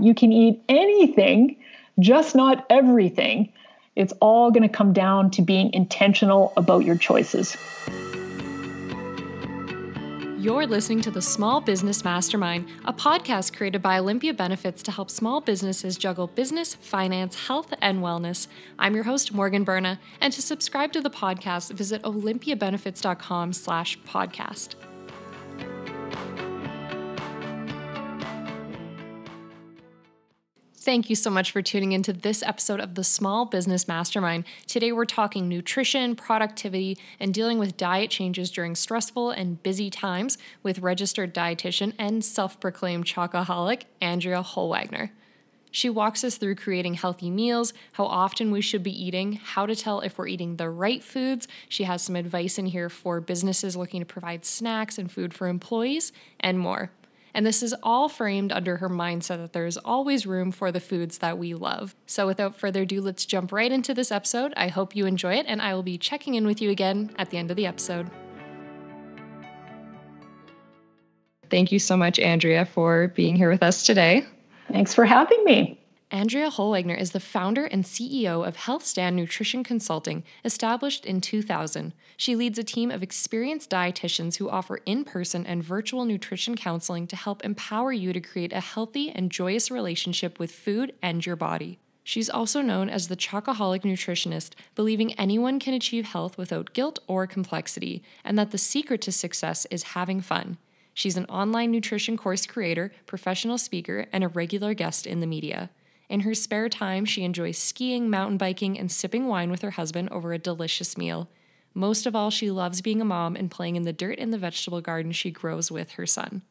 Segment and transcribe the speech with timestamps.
[0.00, 1.56] You can eat anything,
[1.98, 3.52] just not everything.
[3.96, 7.56] It's all going to come down to being intentional about your choices.
[10.38, 15.10] You're listening to the Small Business Mastermind, a podcast created by Olympia Benefits to help
[15.10, 18.46] small businesses juggle business, finance, health, and wellness.
[18.78, 24.76] I'm your host, Morgan Berna, and to subscribe to the podcast, visit olympiabenefits.com slash podcast.
[30.88, 34.44] Thank you so much for tuning into this episode of the Small Business Mastermind.
[34.66, 40.38] Today we're talking nutrition, productivity, and dealing with diet changes during stressful and busy times
[40.62, 45.10] with registered dietitian and self proclaimed chocoholic, Andrea Holwegner.
[45.70, 49.76] She walks us through creating healthy meals, how often we should be eating, how to
[49.76, 51.46] tell if we're eating the right foods.
[51.68, 55.48] She has some advice in here for businesses looking to provide snacks and food for
[55.48, 56.92] employees, and more.
[57.34, 61.18] And this is all framed under her mindset that there's always room for the foods
[61.18, 61.94] that we love.
[62.06, 64.52] So without further ado, let's jump right into this episode.
[64.56, 67.30] I hope you enjoy it, and I will be checking in with you again at
[67.30, 68.10] the end of the episode.
[71.50, 74.26] Thank you so much, Andrea, for being here with us today.
[74.70, 75.80] Thanks for having me.
[76.10, 81.92] Andrea Holwegner is the founder and CEO of HealthStand Nutrition Consulting, established in 2000.
[82.16, 87.06] She leads a team of experienced dietitians who offer in person and virtual nutrition counseling
[87.08, 91.36] to help empower you to create a healthy and joyous relationship with food and your
[91.36, 91.78] body.
[92.04, 97.26] She's also known as the Chocoholic Nutritionist, believing anyone can achieve health without guilt or
[97.26, 100.56] complexity, and that the secret to success is having fun.
[100.94, 105.68] She's an online nutrition course creator, professional speaker, and a regular guest in the media.
[106.08, 110.08] In her spare time, she enjoys skiing, mountain biking, and sipping wine with her husband
[110.10, 111.28] over a delicious meal.
[111.74, 114.38] Most of all, she loves being a mom and playing in the dirt in the
[114.38, 116.42] vegetable garden she grows with her son.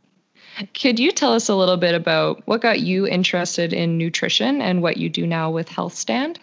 [0.80, 4.81] Could you tell us a little bit about what got you interested in nutrition and
[4.81, 6.38] what you do now with HealthStand?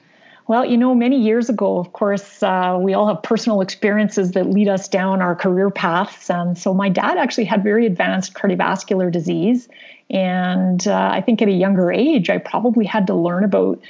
[0.47, 4.51] Well, you know, many years ago, of course, uh, we all have personal experiences that
[4.51, 6.29] lead us down our career paths.
[6.29, 9.69] And so my dad actually had very advanced cardiovascular disease.
[10.11, 13.81] And uh, I think at a younger age, I probably had to learn about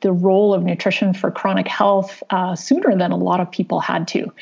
[0.00, 4.08] the role of nutrition for chronic health uh, sooner than a lot of people had
[4.08, 4.32] to.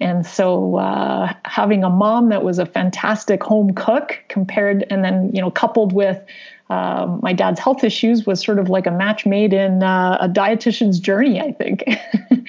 [0.00, 5.30] And so, uh, having a mom that was a fantastic home cook compared, and then,
[5.32, 6.20] you know, coupled with
[6.68, 10.28] um, my dad's health issues was sort of like a match made in uh, a
[10.28, 11.84] dietitian's journey, I think.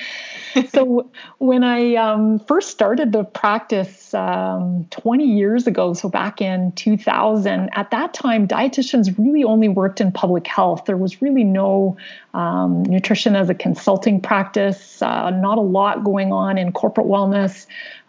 [0.69, 6.71] so when I um, first started the practice um, 20 years ago, so back in
[6.73, 10.85] 2000, at that time, dietitians really only worked in public health.
[10.85, 11.97] There was really no
[12.33, 17.65] um, nutrition as a consulting practice, uh, not a lot going on in corporate wellness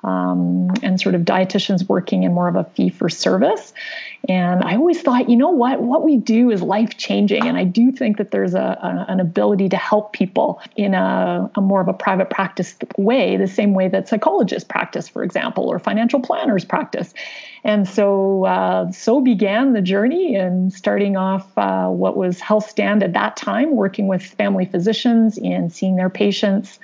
[0.06, 3.72] um, and sort of dietitians working in more of a fee for service.
[4.28, 7.46] And I always thought, you know what, what we do is life changing.
[7.46, 11.50] And I do think that there's a, a, an ability to help people in a,
[11.54, 15.70] a more of a private practice way, the same way that psychologists practice, for example,
[15.70, 17.14] or financial planners practice.
[17.64, 23.14] And so, uh, so began the journey and starting off uh, what was HealthStand at
[23.14, 26.78] that time, working with family physicians and seeing their patients,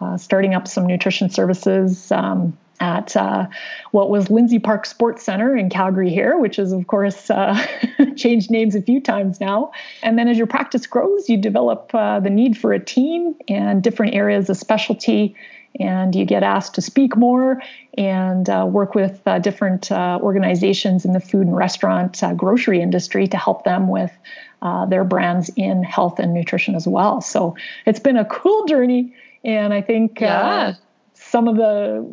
[0.00, 2.12] uh, starting up some nutrition services.
[2.12, 3.46] Um, at uh,
[3.92, 7.56] what was Lindsay Park Sports Center in Calgary here, which is, of course, uh,
[8.16, 9.72] changed names a few times now.
[10.02, 13.82] And then as your practice grows, you develop uh, the need for a team and
[13.82, 15.36] different areas of specialty.
[15.80, 17.62] And you get asked to speak more
[17.96, 23.26] and uh, work with uh, different uh, organizations in the food and restaurant grocery industry
[23.28, 24.12] to help them with
[24.88, 27.20] their brands in health and nutrition as well.
[27.20, 27.56] So
[27.86, 29.14] it's been a cool journey.
[29.44, 30.74] And I think yeah
[31.32, 32.06] some of the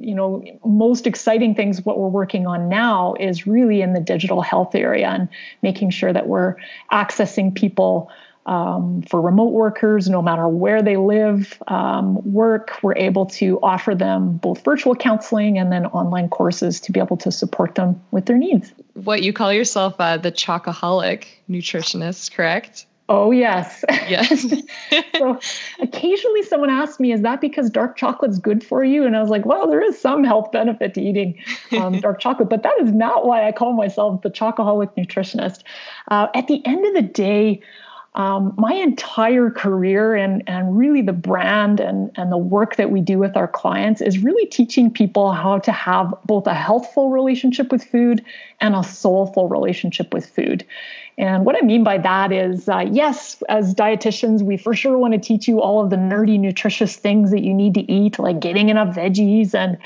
[0.00, 4.42] you know most exciting things what we're working on now is really in the digital
[4.42, 5.28] health area and
[5.62, 6.56] making sure that we're
[6.90, 8.10] accessing people
[8.46, 13.94] um, for remote workers no matter where they live um, work we're able to offer
[13.94, 18.26] them both virtual counseling and then online courses to be able to support them with
[18.26, 18.72] their needs.
[18.94, 23.84] What you call yourself uh, the chocoholic nutritionist correct Oh, yes.
[24.08, 24.46] Yes.
[25.18, 25.38] so
[25.80, 29.04] occasionally someone asks me, is that because dark chocolate's good for you?
[29.04, 31.38] And I was like, well, there is some health benefit to eating
[31.72, 35.64] um, dark chocolate, but that is not why I call myself the chocoholic nutritionist.
[36.10, 37.60] Uh, at the end of the day,
[38.14, 43.00] um, my entire career and, and really the brand and, and the work that we
[43.00, 47.72] do with our clients is really teaching people how to have both a healthful relationship
[47.72, 48.24] with food
[48.60, 50.64] and a soulful relationship with food.
[51.18, 55.14] And what I mean by that is, uh, yes, as dietitians, we for sure want
[55.14, 58.40] to teach you all of the nerdy, nutritious things that you need to eat, like
[58.40, 59.76] getting enough veggies and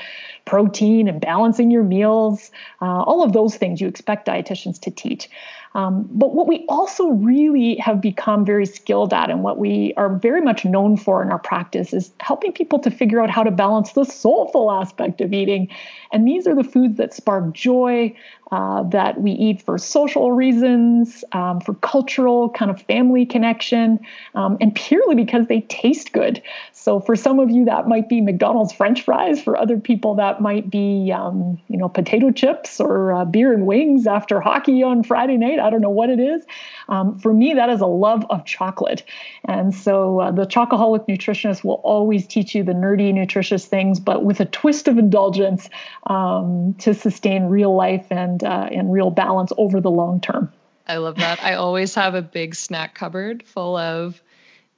[0.49, 2.49] protein and balancing your meals,
[2.81, 5.29] uh, all of those things you expect dietitians to teach.
[5.75, 10.09] Um, but what we also really have become very skilled at and what we are
[10.09, 13.51] very much known for in our practice is helping people to figure out how to
[13.51, 15.67] balance the soulful aspect of eating.
[16.11, 18.15] And these are the foods that spark joy,
[18.51, 23.99] uh, that we eat for social reasons, um, for cultural kind of family connection,
[24.33, 26.41] um, and purely because they taste good.
[26.71, 29.39] So for some of you, that might be McDonald's French fries.
[29.39, 33.65] For other people, that might be um, you know potato chips or uh, beer and
[33.65, 35.59] wings after hockey on Friday night.
[35.59, 36.45] I don't know what it is.
[36.87, 39.03] Um, for me, that is a love of chocolate,
[39.45, 44.23] and so uh, the chocoholic nutritionist will always teach you the nerdy, nutritious things, but
[44.23, 45.69] with a twist of indulgence
[46.07, 50.51] um, to sustain real life and uh, and real balance over the long term.
[50.87, 51.43] I love that.
[51.43, 54.19] I always have a big snack cupboard full of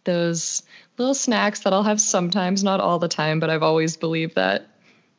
[0.04, 0.64] those
[0.98, 4.68] little snacks that I'll have sometimes, not all the time, but I've always believed that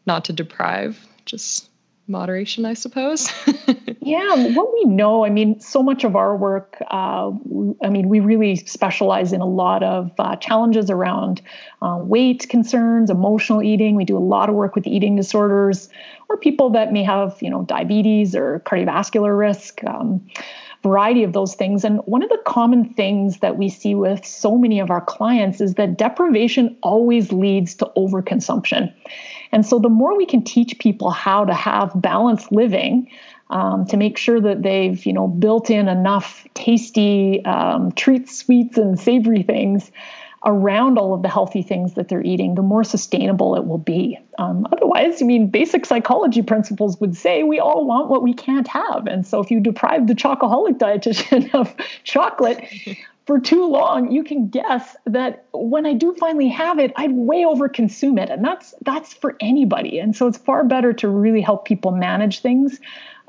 [0.07, 1.69] not to deprive, just
[2.09, 3.31] moderation, I suppose.
[4.01, 7.31] yeah, what we know, I mean, so much of our work, uh,
[7.83, 11.41] I mean, we really specialize in a lot of uh, challenges around
[11.81, 13.95] uh, weight concerns, emotional eating.
[13.95, 15.89] We do a lot of work with eating disorders
[16.29, 19.83] or people that may have, you know, diabetes or cardiovascular risk.
[19.85, 20.27] Um,
[20.83, 21.85] variety of those things.
[21.85, 25.61] And one of the common things that we see with so many of our clients
[25.61, 28.93] is that deprivation always leads to overconsumption.
[29.53, 33.11] And so the more we can teach people how to have balanced living,
[33.51, 38.79] um, to make sure that they've you know built in enough tasty um, treats, sweets,
[38.79, 39.93] and savory things
[40.45, 44.19] around all of the healthy things that they're eating, the more sustainable it will be.
[44.39, 48.67] Um, otherwise, I mean, basic psychology principles would say we all want what we can't
[48.67, 49.07] have.
[49.07, 52.65] And so if you deprive the chocoholic dietitian of chocolate,
[53.27, 57.45] for too long, you can guess that when I do finally have it, I'd way
[57.45, 58.31] over consume it.
[58.31, 59.99] And that's that's for anybody.
[59.99, 62.81] And so it's far better to really help people manage things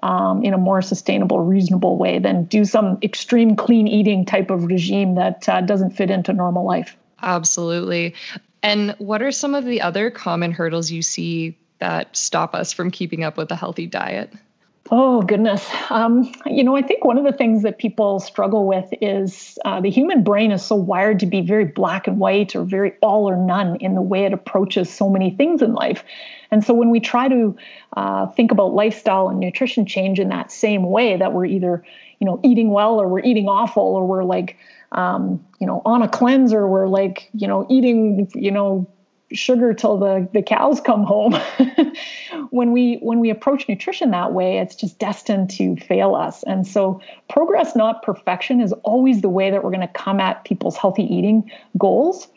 [0.01, 4.65] um, in a more sustainable, reasonable way than do some extreme clean eating type of
[4.65, 6.97] regime that uh, doesn't fit into normal life.
[7.21, 8.15] Absolutely.
[8.61, 12.91] And what are some of the other common hurdles you see that stop us from
[12.91, 14.33] keeping up with a healthy diet?
[14.91, 15.65] Oh, goodness.
[15.89, 19.79] Um, you know, I think one of the things that people struggle with is uh,
[19.79, 23.29] the human brain is so wired to be very black and white or very all
[23.29, 26.03] or none in the way it approaches so many things in life.
[26.51, 27.55] And so when we try to
[27.95, 31.83] uh, think about lifestyle and nutrition change in that same way, that we're either,
[32.19, 34.57] you know, eating well or we're eating awful or we're like,
[34.91, 38.87] um, you know, on a cleanser, or we're like, you know, eating, you know,
[39.33, 41.35] sugar till the, the cows come home.
[42.49, 46.43] when we when we approach nutrition that way, it's just destined to fail us.
[46.43, 50.45] And so progress, not perfection, is always the way that we're going to come at
[50.45, 52.27] people's healthy eating goals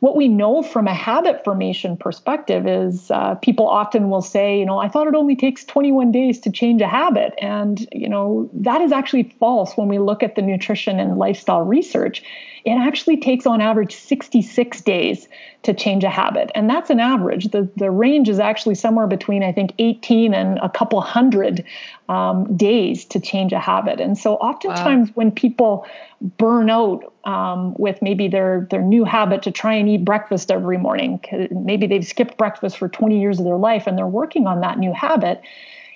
[0.00, 4.64] what we know from a habit formation perspective is uh, people often will say, you
[4.64, 7.34] know, I thought it only takes 21 days to change a habit.
[7.40, 11.62] And, you know, that is actually false when we look at the nutrition and lifestyle
[11.62, 12.22] research.
[12.64, 15.28] It actually takes on average 66 days
[15.62, 16.50] to change a habit.
[16.54, 17.48] And that's an average.
[17.48, 21.64] The, the range is actually somewhere between, I think, 18 and a couple hundred
[22.08, 24.00] um, days to change a habit.
[24.00, 25.14] And so oftentimes wow.
[25.14, 25.86] when people
[26.20, 30.78] burn out um, with maybe their, their new habit to try and eat breakfast every
[30.78, 31.20] morning,
[31.50, 34.78] maybe they've skipped breakfast for 20 years of their life and they're working on that
[34.78, 35.42] new habit.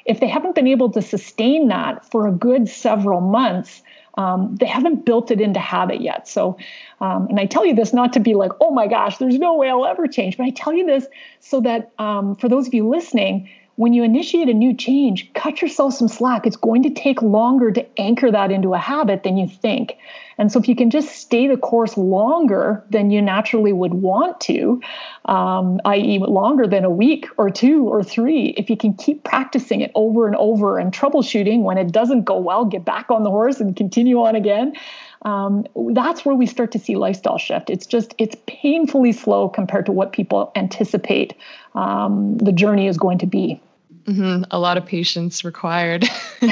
[0.05, 3.83] If they haven't been able to sustain that for a good several months,
[4.17, 6.29] um, they haven't built it into habit yet.
[6.29, 6.57] So,
[7.01, 9.55] um, and I tell you this not to be like, oh my gosh, there's no
[9.55, 11.07] way I'll ever change, but I tell you this
[11.41, 15.61] so that um, for those of you listening, when you initiate a new change, cut
[15.61, 16.47] yourself some slack.
[16.47, 19.97] It's going to take longer to anchor that into a habit than you think.
[20.39, 24.41] And so, if you can just stay the course longer than you naturally would want
[24.43, 24.81] to,
[25.27, 29.81] um, i.e., longer than a week or two or three, if you can keep practicing
[29.81, 33.31] it over and over and troubleshooting when it doesn't go well, get back on the
[33.31, 34.73] horse and continue on again.
[35.25, 37.71] Um, that's where we start to see lifestyle shift.
[37.71, 41.35] It's just it's painfully slow compared to what people anticipate
[41.75, 43.61] um, the journey is going to be.
[44.07, 44.45] Mm-hmm.
[44.51, 46.05] A lot of patience required.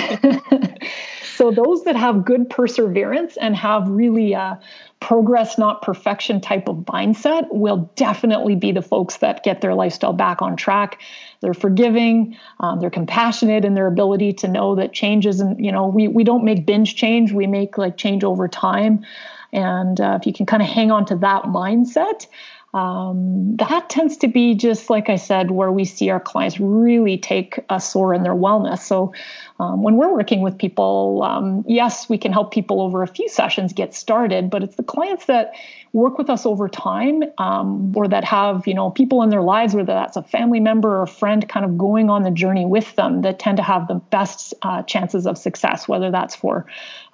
[1.37, 4.61] so those that have good perseverance and have really a
[5.01, 10.13] progress not perfection type of mindset will definitely be the folks that get their lifestyle
[10.13, 11.01] back on track
[11.41, 15.89] they're forgiving um, they're compassionate in their ability to know that change isn't you know
[15.89, 19.05] we, we don't make binge change we make like change over time
[19.53, 22.29] and uh, if you can kind of hang on to that mindset
[22.75, 27.19] um, that tends to be just like I said, where we see our clients really
[27.19, 28.79] take a soar in their wellness.
[28.81, 29.13] So
[29.61, 33.29] um, when we're working with people, um, yes, we can help people over a few
[33.29, 35.53] sessions get started, but it's the clients that
[35.93, 39.75] work with us over time um, or that have you know people in their lives,
[39.75, 42.97] whether that's a family member or a friend, kind of going on the journey with
[42.97, 46.65] them, that tend to have the best uh, chances of success, whether that's for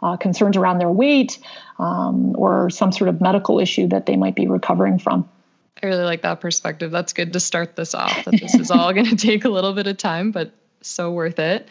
[0.04, 1.38] uh, concerns around their weight
[1.80, 5.28] um, or some sort of medical issue that they might be recovering from.
[5.82, 6.90] I really like that perspective.
[6.90, 8.24] That's good to start this off.
[8.24, 11.38] That this is all going to take a little bit of time, but so worth
[11.38, 11.68] it.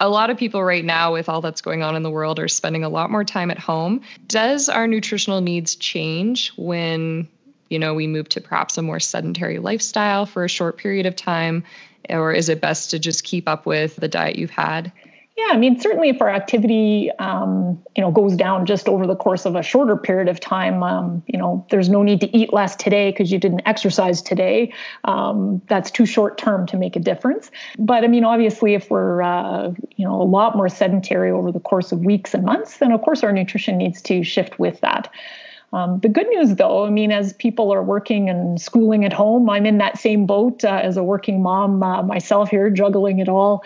[0.00, 2.48] A lot of people right now, with all that's going on in the world, are
[2.48, 4.02] spending a lot more time at home.
[4.26, 7.26] Does our nutritional needs change when,
[7.68, 11.16] you know, we move to perhaps a more sedentary lifestyle for a short period of
[11.16, 11.64] time,
[12.08, 14.92] or is it best to just keep up with the diet you've had?
[15.38, 19.14] Yeah, I mean, certainly if our activity, um, you know, goes down just over the
[19.14, 22.52] course of a shorter period of time, um, you know, there's no need to eat
[22.52, 24.72] less today because you didn't exercise today.
[25.04, 27.52] Um, that's too short term to make a difference.
[27.78, 31.60] But I mean, obviously, if we're, uh, you know, a lot more sedentary over the
[31.60, 35.08] course of weeks and months, then of course our nutrition needs to shift with that.
[35.72, 39.50] Um, the good news, though, I mean, as people are working and schooling at home,
[39.50, 43.28] I'm in that same boat uh, as a working mom uh, myself here, juggling it
[43.28, 43.62] all.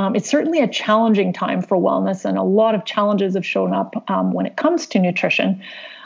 [0.00, 3.74] Um, it's certainly a challenging time for wellness, and a lot of challenges have shown
[3.74, 5.62] up um, when it comes to nutrition.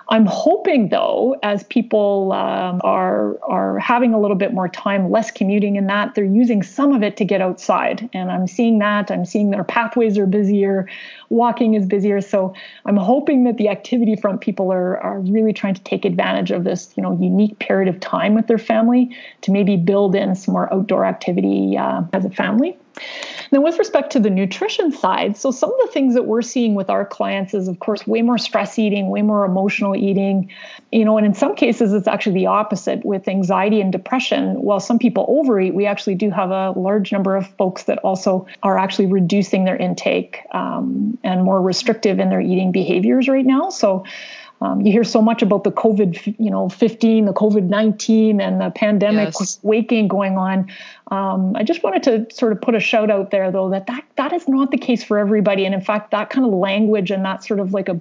[0.08, 5.30] I'm hoping, though, as people um, are are having a little bit more time, less
[5.30, 9.12] commuting, in that they're using some of it to get outside, and I'm seeing that.
[9.12, 10.88] I'm seeing their pathways are busier,
[11.28, 12.20] walking is busier.
[12.20, 12.52] So
[12.86, 16.64] I'm hoping that the activity front people are are really trying to take advantage of
[16.64, 20.52] this, you know, unique period of time with their family to maybe build in some
[20.52, 22.76] more outdoor activity uh, as a family.
[23.52, 26.74] Now, with respect to the nutrition side, so some of the things that we're seeing
[26.74, 30.50] with our clients is, of course, way more stress eating, way more emotional eating,
[30.90, 34.60] you know, and in some cases, it's actually the opposite with anxiety and depression.
[34.60, 38.46] While some people overeat, we actually do have a large number of folks that also
[38.62, 43.70] are actually reducing their intake um, and more restrictive in their eating behaviors right now.
[43.70, 44.04] So,
[44.61, 48.61] um, you hear so much about the COVID, you know, 15, the COVID 19, and
[48.61, 49.58] the pandemic yes.
[49.62, 50.70] waking going on.
[51.11, 54.04] Um, I just wanted to sort of put a shout out there, though, that, that
[54.16, 55.66] that is not the case for everybody.
[55.66, 58.00] And in fact, that kind of language and that sort of like a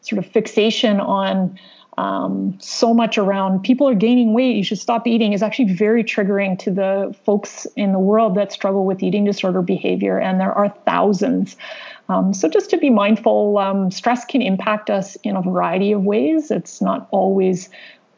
[0.00, 1.58] sort of fixation on
[1.98, 6.04] um, so much around people are gaining weight, you should stop eating is actually very
[6.04, 10.16] triggering to the folks in the world that struggle with eating disorder behavior.
[10.16, 11.56] And there are thousands.
[12.08, 16.02] Um, so just to be mindful, um, stress can impact us in a variety of
[16.02, 16.50] ways.
[16.50, 17.68] It's not always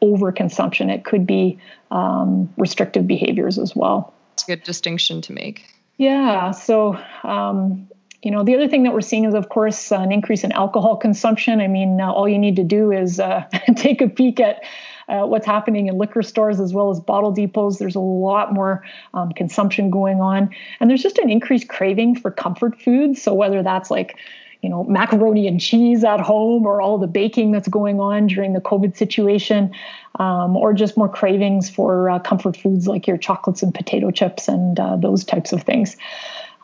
[0.01, 1.59] overconsumption, it could be
[1.91, 4.13] um, restrictive behaviors as well.
[4.33, 5.63] It's a good distinction to make.
[5.97, 6.51] Yeah.
[6.51, 7.87] So, um,
[8.23, 10.97] you know, the other thing that we're seeing is, of course, an increase in alcohol
[10.97, 11.59] consumption.
[11.59, 13.45] I mean, uh, all you need to do is uh,
[13.75, 14.63] take a peek at
[15.07, 17.77] uh, what's happening in liquor stores as well as bottle depots.
[17.77, 20.49] There's a lot more um, consumption going on.
[20.79, 23.21] And there's just an increased craving for comfort foods.
[23.21, 24.17] So whether that's like,
[24.61, 28.53] you know, macaroni and cheese at home or all the baking that's going on during
[28.53, 29.73] the COVID situation,
[30.19, 34.47] um, or just more cravings for uh, comfort foods like your chocolates and potato chips
[34.47, 35.97] and uh, those types of things.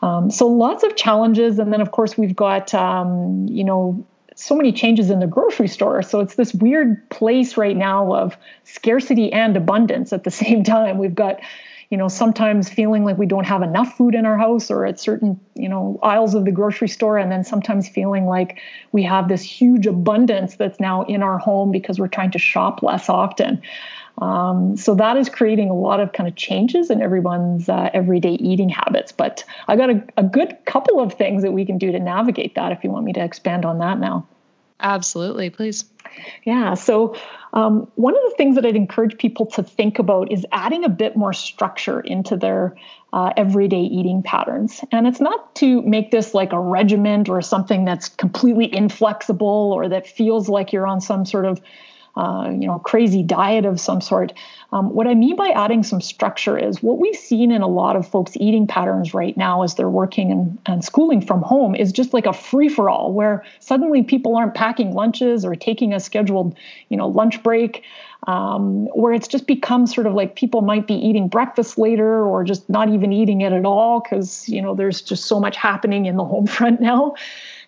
[0.00, 1.58] Um, so lots of challenges.
[1.58, 4.06] And then, of course, we've got, um, you know,
[4.38, 6.00] so many changes in the grocery store.
[6.02, 10.98] So it's this weird place right now of scarcity and abundance at the same time.
[10.98, 11.40] We've got,
[11.90, 15.00] you know, sometimes feeling like we don't have enough food in our house or at
[15.00, 18.60] certain, you know, aisles of the grocery store, and then sometimes feeling like
[18.92, 22.80] we have this huge abundance that's now in our home because we're trying to shop
[22.82, 23.60] less often.
[24.20, 28.32] Um, so that is creating a lot of kind of changes in everyone's uh, everyday
[28.32, 29.12] eating habits.
[29.12, 32.54] But I got a, a good couple of things that we can do to navigate
[32.56, 34.26] that if you want me to expand on that now.
[34.80, 35.84] Absolutely, please.
[36.44, 36.74] Yeah.
[36.74, 37.16] So,
[37.52, 40.88] um, one of the things that I'd encourage people to think about is adding a
[40.88, 42.76] bit more structure into their
[43.12, 44.84] uh, everyday eating patterns.
[44.92, 49.88] And it's not to make this like a regiment or something that's completely inflexible or
[49.88, 51.60] that feels like you're on some sort of
[52.18, 54.32] uh, you know, crazy diet of some sort.
[54.72, 57.94] Um, what I mean by adding some structure is what we've seen in a lot
[57.94, 61.92] of folks' eating patterns right now as they're working and, and schooling from home is
[61.92, 66.00] just like a free for all, where suddenly people aren't packing lunches or taking a
[66.00, 66.56] scheduled,
[66.88, 67.84] you know, lunch break.
[68.26, 72.42] Um, where it's just become sort of like people might be eating breakfast later or
[72.42, 76.06] just not even eating it at all because you know there's just so much happening
[76.06, 77.14] in the home front now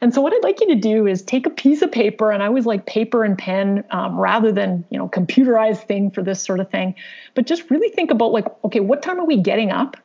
[0.00, 2.42] and so what I'd like you to do is take a piece of paper, and
[2.42, 6.42] I always like paper and pen um, rather than you know computerized thing for this
[6.42, 6.94] sort of thing.
[7.34, 9.96] But just really think about like, okay, what time are we getting up?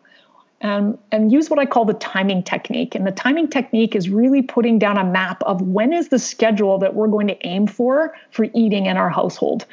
[0.62, 2.96] Um, and use what I call the timing technique.
[2.96, 6.80] And the timing technique is really putting down a map of when is the schedule
[6.80, 9.66] that we're going to aim for for eating in our household.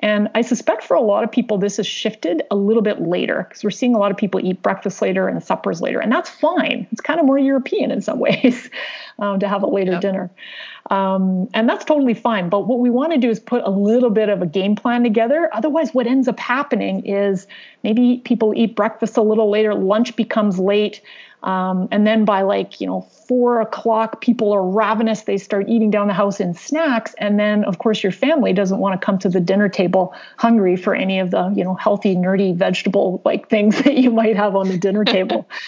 [0.00, 3.46] And I suspect for a lot of people, this has shifted a little bit later
[3.46, 6.00] because we're seeing a lot of people eat breakfast later and suppers later.
[6.00, 6.88] And that's fine.
[6.90, 8.70] It's kind of more European in some ways
[9.18, 10.00] um, to have a later yep.
[10.00, 10.30] dinner.
[10.90, 12.48] Um, and that's totally fine.
[12.48, 15.02] But what we want to do is put a little bit of a game plan
[15.02, 15.50] together.
[15.52, 17.46] Otherwise, what ends up happening is
[17.84, 21.02] maybe people eat breakfast a little later, lunch becomes late.
[21.42, 25.22] Um, and then by like, you know, four o'clock, people are ravenous.
[25.22, 27.14] They start eating down the house in snacks.
[27.18, 30.76] And then, of course, your family doesn't want to come to the dinner table hungry
[30.76, 34.54] for any of the, you know, healthy, nerdy vegetable like things that you might have
[34.56, 35.48] on the dinner table.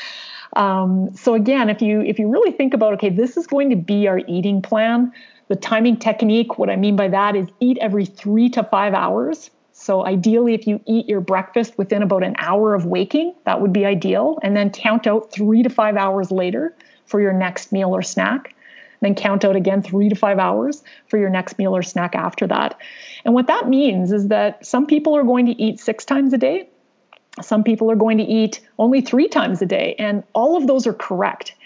[0.54, 3.76] Um, so again, if you if you really think about, okay, this is going to
[3.76, 5.12] be our eating plan.
[5.48, 9.50] The timing technique, what I mean by that is eat every three to five hours.
[9.82, 13.72] So ideally, if you eat your breakfast within about an hour of waking, that would
[13.72, 14.38] be ideal.
[14.40, 16.72] And then count out three to five hours later
[17.04, 18.54] for your next meal or snack.
[19.00, 22.46] Then count out again three to five hours for your next meal or snack after
[22.46, 22.78] that.
[23.24, 26.38] And what that means is that some people are going to eat six times a
[26.38, 26.68] day.
[27.40, 29.96] Some people are going to eat only three times a day.
[29.98, 31.56] And all of those are correct.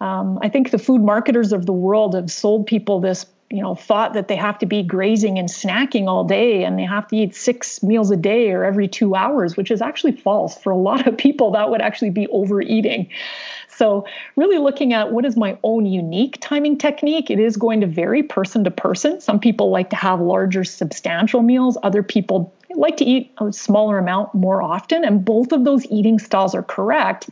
[0.00, 3.74] Um, I think the food marketers of the world have sold people this you know
[3.74, 7.16] thought that they have to be grazing and snacking all day and they have to
[7.16, 10.76] eat six meals a day or every two hours which is actually false for a
[10.76, 11.50] lot of people.
[11.50, 13.08] That would actually be overeating.
[13.68, 14.04] So
[14.36, 18.22] really looking at what is my own unique timing technique it is going to vary
[18.22, 19.20] person to person.
[19.20, 21.76] Some people like to have larger substantial meals.
[21.82, 25.04] Other people like to eat a smaller amount more often.
[25.04, 27.30] And both of those eating styles are correct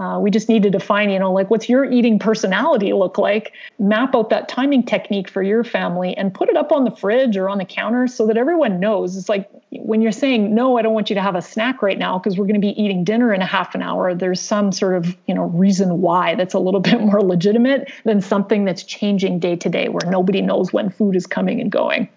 [0.00, 3.52] uh, we just need to define, you know, like what's your eating personality look like?
[3.78, 7.36] Map out that timing technique for your family and put it up on the fridge
[7.36, 9.16] or on the counter so that everyone knows.
[9.16, 11.96] It's like when you're saying, no, I don't want you to have a snack right
[11.96, 14.72] now because we're going to be eating dinner in a half an hour, there's some
[14.72, 18.82] sort of, you know, reason why that's a little bit more legitimate than something that's
[18.82, 22.08] changing day to day where nobody knows when food is coming and going.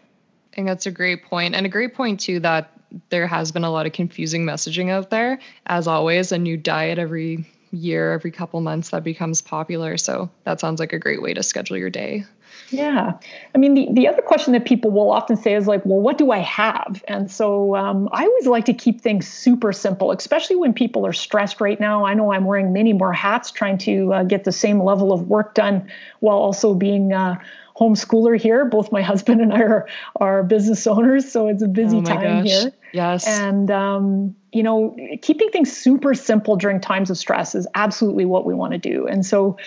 [0.51, 1.53] I think that's a great point.
[1.53, 2.71] And a great point, too, that
[3.09, 5.37] there has been a lot of confusing messaging out there.
[5.67, 9.97] As always, a new diet every year, every couple months that becomes popular.
[9.97, 12.25] So that sounds like a great way to schedule your day.
[12.69, 13.13] Yeah.
[13.55, 16.17] I mean, the, the other question that people will often say is like, well, what
[16.17, 17.03] do I have?
[17.07, 21.13] And so um, I always like to keep things super simple, especially when people are
[21.13, 22.05] stressed right now.
[22.05, 25.27] I know I'm wearing many more hats trying to uh, get the same level of
[25.27, 25.87] work done
[26.19, 27.35] while also being uh,
[27.77, 28.65] homeschooler here.
[28.65, 32.43] Both my husband and I are, are business owners, so it's a busy oh time
[32.43, 32.47] gosh.
[32.47, 32.71] here.
[32.91, 33.27] Yes.
[33.27, 38.43] And, um, you know, keeping things super simple during times of stress is absolutely what
[38.43, 39.07] we want to do.
[39.07, 39.57] And so,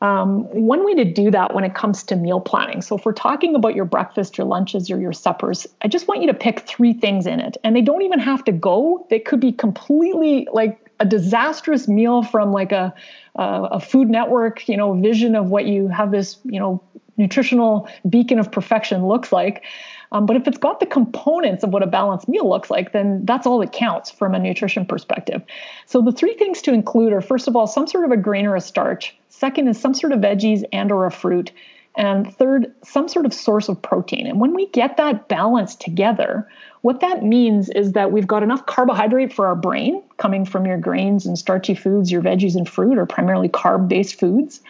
[0.00, 2.80] um, one way to do that when it comes to meal planning.
[2.80, 6.22] So, if we're talking about your breakfast, your lunches, or your suppers, I just want
[6.22, 7.58] you to pick three things in it.
[7.62, 12.22] And they don't even have to go, they could be completely like a disastrous meal
[12.22, 12.94] from like a,
[13.34, 16.82] a, a food network, you know, vision of what you have this, you know,
[17.18, 19.64] nutritional beacon of perfection looks like.
[20.12, 23.24] Um, but if it's got the components of what a balanced meal looks like, then
[23.24, 25.42] that's all that counts from a nutrition perspective.
[25.86, 28.46] So the three things to include are first of all, some sort of a grain
[28.46, 29.16] or a starch.
[29.28, 31.52] Second is some sort of veggies and or a fruit.
[31.96, 34.26] And third, some sort of source of protein.
[34.26, 36.48] And when we get that balance together,
[36.82, 40.78] what that means is that we've got enough carbohydrate for our brain coming from your
[40.78, 44.60] grains and starchy foods, your veggies and fruit are primarily carb based foods.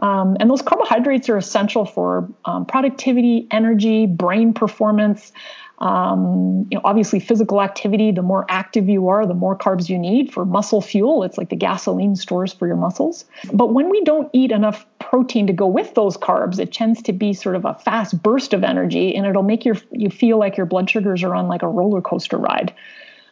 [0.00, 5.32] Um, and those carbohydrates are essential for um, productivity, energy, brain performance.
[5.78, 8.12] Um, you know, obviously, physical activity.
[8.12, 11.24] The more active you are, the more carbs you need for muscle fuel.
[11.24, 13.24] It's like the gasoline stores for your muscles.
[13.52, 17.12] But when we don't eat enough protein to go with those carbs, it tends to
[17.12, 20.56] be sort of a fast burst of energy, and it'll make your you feel like
[20.56, 22.72] your blood sugars are on like a roller coaster ride.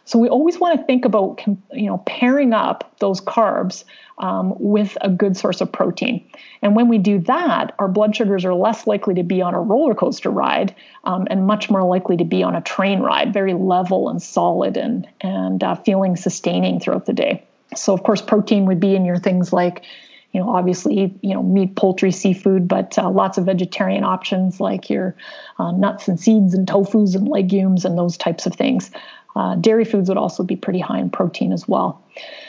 [0.05, 3.85] So we always want to think about you know pairing up those carbs
[4.19, 6.25] um, with a good source of protein.
[6.61, 9.61] And when we do that, our blood sugars are less likely to be on a
[9.61, 13.55] roller coaster ride um, and much more likely to be on a train ride, very
[13.55, 17.45] level and solid and and uh, feeling sustaining throughout the day.
[17.75, 19.85] So of course, protein would be in your things like
[20.33, 24.89] you know, obviously, you know, meat, poultry, seafood, but uh, lots of vegetarian options like
[24.89, 25.15] your
[25.59, 28.91] uh, nuts and seeds and tofus and legumes and those types of things.
[29.35, 32.03] Uh, dairy foods would also be pretty high in protein as well.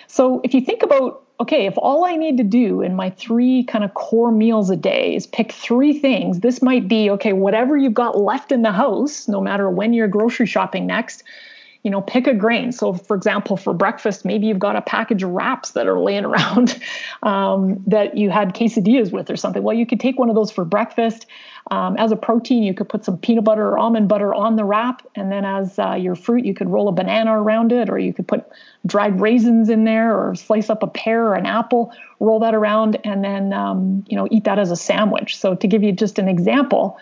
[0.08, 3.64] So if you think about, okay, if all I need to do in my three
[3.64, 7.78] kind of core meals a day is pick three things, this might be, okay, whatever
[7.78, 11.24] you've got left in the house, no matter when you're grocery shopping next,
[11.84, 12.72] you know, pick a grain.
[12.72, 16.26] So, for example, for breakfast, maybe you've got a package of wraps that are laying
[16.34, 16.80] around
[17.24, 19.62] um, that you had quesadillas with or something.
[19.62, 21.26] Well, you could take one of those for breakfast.
[21.72, 24.66] Um, as a protein, you could put some peanut butter or almond butter on the
[24.66, 25.06] wrap.
[25.16, 28.14] And then as uh, your fruit, you could roll a banana around it, or you
[28.14, 28.46] could put
[28.86, 33.00] dried raisins in there, or slice up a pear or an apple, roll that around,
[33.06, 35.38] and then, um, you know, eat that as a sandwich.
[35.38, 36.98] So, to give you just an example,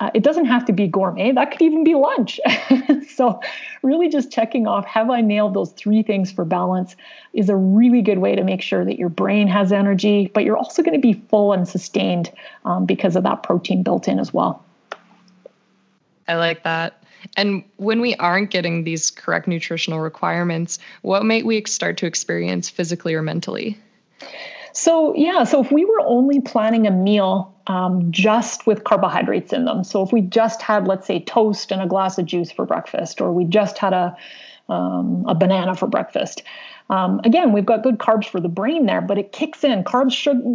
[0.00, 2.40] Uh, it doesn't have to be gourmet, that could even be lunch.
[3.14, 3.38] so,
[3.82, 6.96] really just checking off have I nailed those three things for balance
[7.34, 10.56] is a really good way to make sure that your brain has energy, but you're
[10.56, 12.32] also going to be full and sustained
[12.64, 14.64] um, because of that protein built in as well.
[16.26, 17.02] I like that.
[17.36, 22.70] And when we aren't getting these correct nutritional requirements, what might we start to experience
[22.70, 23.76] physically or mentally?
[24.72, 29.64] So, yeah, so if we were only planning a meal um, just with carbohydrates in
[29.64, 32.64] them, so if we just had, let's say, toast and a glass of juice for
[32.64, 34.16] breakfast, or we just had a,
[34.68, 36.42] um, a banana for breakfast,
[36.90, 39.84] um, again, we've got good carbs for the brain there, but it kicks in.
[39.84, 40.12] Carbs,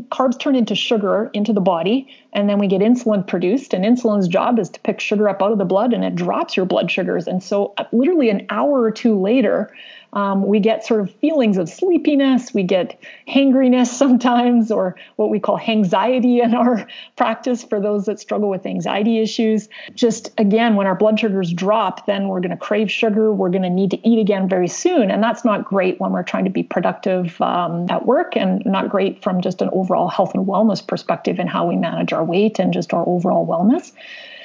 [0.09, 3.73] carbs turn into sugar into the body, and then we get insulin produced.
[3.73, 6.57] And insulin's job is to pick sugar up out of the blood, and it drops
[6.57, 7.25] your blood sugars.
[7.25, 9.73] And so, uh, literally an hour or two later,
[10.15, 15.39] um, we get sort of feelings of sleepiness, we get hangriness sometimes, or what we
[15.39, 19.67] call anxiety in our practice for those that struggle with anxiety issues.
[19.93, 23.63] Just again, when our blood sugars drop, then we're going to crave sugar, we're going
[23.63, 25.11] to need to eat again very soon.
[25.11, 28.89] And that's not great when we're trying to be productive um, at work and not
[28.89, 32.59] great from just an overall health and wellness perspective and how we manage our weight
[32.59, 33.91] and just our overall wellness.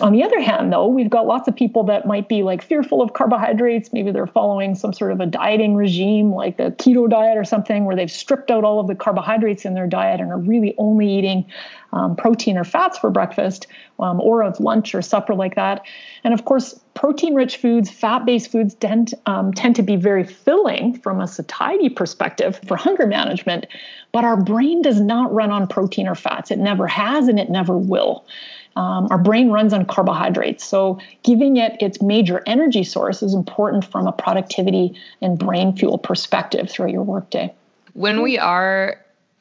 [0.01, 3.03] On the other hand, though, we've got lots of people that might be like fearful
[3.03, 3.93] of carbohydrates.
[3.93, 7.85] Maybe they're following some sort of a dieting regime, like a keto diet or something,
[7.85, 11.11] where they've stripped out all of the carbohydrates in their diet and are really only
[11.11, 11.45] eating
[11.93, 13.67] um, protein or fats for breakfast
[13.99, 15.83] um, or of lunch or supper like that.
[16.25, 20.25] And of course, protein rich foods, fat based foods tend, um, tend to be very
[20.25, 23.67] filling from a satiety perspective for hunger management.
[24.13, 26.51] But our brain does not run on protein or fats.
[26.51, 28.25] It never has and it never will.
[28.81, 30.65] Um, our brain runs on carbohydrates.
[30.65, 35.99] So, giving it its major energy source is important from a productivity and brain fuel
[35.99, 37.53] perspective throughout your workday.
[37.93, 38.97] When we are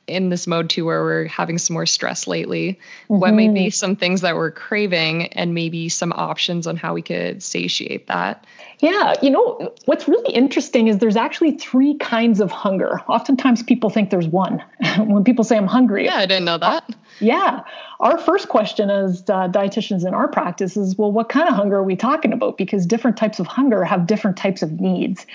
[0.07, 3.19] in this mode too where we're having some more stress lately mm-hmm.
[3.19, 3.69] what might be mm-hmm.
[3.69, 8.43] some things that we're craving and maybe some options on how we could satiate that
[8.79, 13.01] yeah you know what's really interesting is there's actually three kinds of hunger.
[13.07, 14.63] Oftentimes people think there's one.
[14.97, 16.83] When people say i'm hungry yeah i didn't know that.
[17.19, 17.63] Yeah.
[17.99, 21.77] Our first question as uh, dietitians in our practice is well what kind of hunger
[21.77, 22.57] are we talking about?
[22.57, 25.25] Because different types of hunger have different types of needs.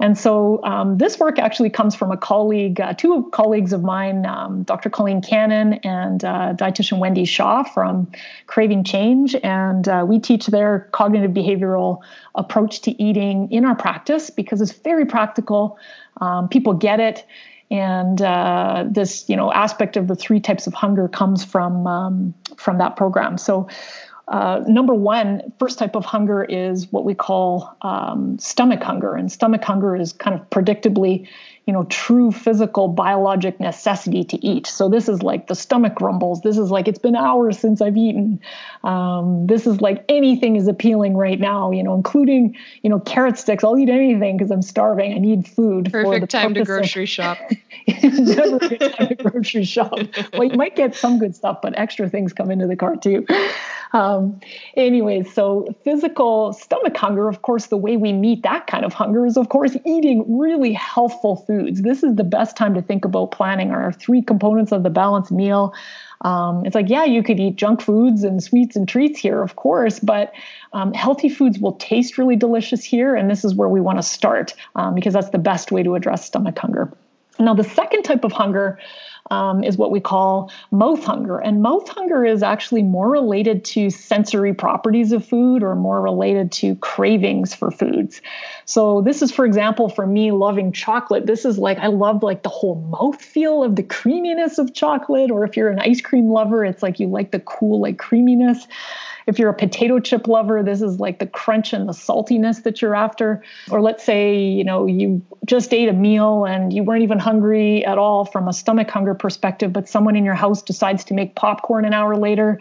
[0.00, 4.24] And so um, this work actually comes from a colleague uh, two colleagues of mine
[4.26, 8.10] um, dr colleen cannon and uh, dietitian wendy shaw from
[8.46, 9.34] craving change.
[9.42, 12.00] And uh, we teach their cognitive behavioral
[12.34, 15.78] approach to eating in our practice because it's very practical.
[16.20, 17.26] Um, people get it.
[17.70, 22.34] And uh, this you know aspect of the three types of hunger comes from um,
[22.56, 23.38] from that program.
[23.38, 23.68] So
[24.28, 29.14] uh, number one first type of hunger is what we call um, stomach hunger.
[29.14, 31.26] And stomach hunger is kind of predictably
[31.66, 34.66] you know true physical biologic necessity to eat.
[34.66, 36.42] So this is like the stomach rumbles.
[36.42, 38.40] This is like it's been hours since i've eaten.
[38.82, 43.38] Um, this is like anything is appealing right now you know including you know carrot
[43.38, 43.64] sticks.
[43.64, 45.14] I'll eat anything because i'm starving.
[45.14, 47.38] I need food perfect time to grocery of, shop.
[47.88, 49.98] Never a good time to grocery shop.
[50.32, 53.26] Well you might get some good stuff but extra things come into the cart too
[53.94, 54.38] um,
[54.76, 59.24] anyways so physical stomach hunger of course the way we meet that kind of hunger
[59.24, 61.82] is of course eating really healthful foods.
[61.82, 65.32] This is the best time to think about planning our three components of the balanced
[65.32, 65.74] meal.
[66.20, 69.56] Um, it's like, yeah, you could eat junk foods and sweets and treats here, of
[69.56, 70.32] course, but
[70.72, 73.14] um, healthy foods will taste really delicious here.
[73.14, 75.94] And this is where we want to start um, because that's the best way to
[75.94, 76.90] address stomach hunger.
[77.38, 78.78] Now, the second type of hunger
[79.30, 81.38] um, is what we call mouth hunger.
[81.38, 86.52] And mouth hunger is actually more related to sensory properties of food or more related
[86.52, 88.20] to cravings for foods.
[88.66, 91.26] So this is, for example, for me loving chocolate.
[91.26, 95.30] This is like I love like the whole mouth feel of the creaminess of chocolate.
[95.30, 98.66] Or if you're an ice cream lover, it's like you like the cool like creaminess.
[99.26, 102.82] If you're a potato chip lover, this is like the crunch and the saltiness that
[102.82, 103.42] you're after.
[103.70, 107.84] Or let's say, you know, you just ate a meal and you weren't even hungry
[107.84, 111.34] at all from a stomach hunger perspective, but someone in your house decides to make
[111.34, 112.60] popcorn an hour later.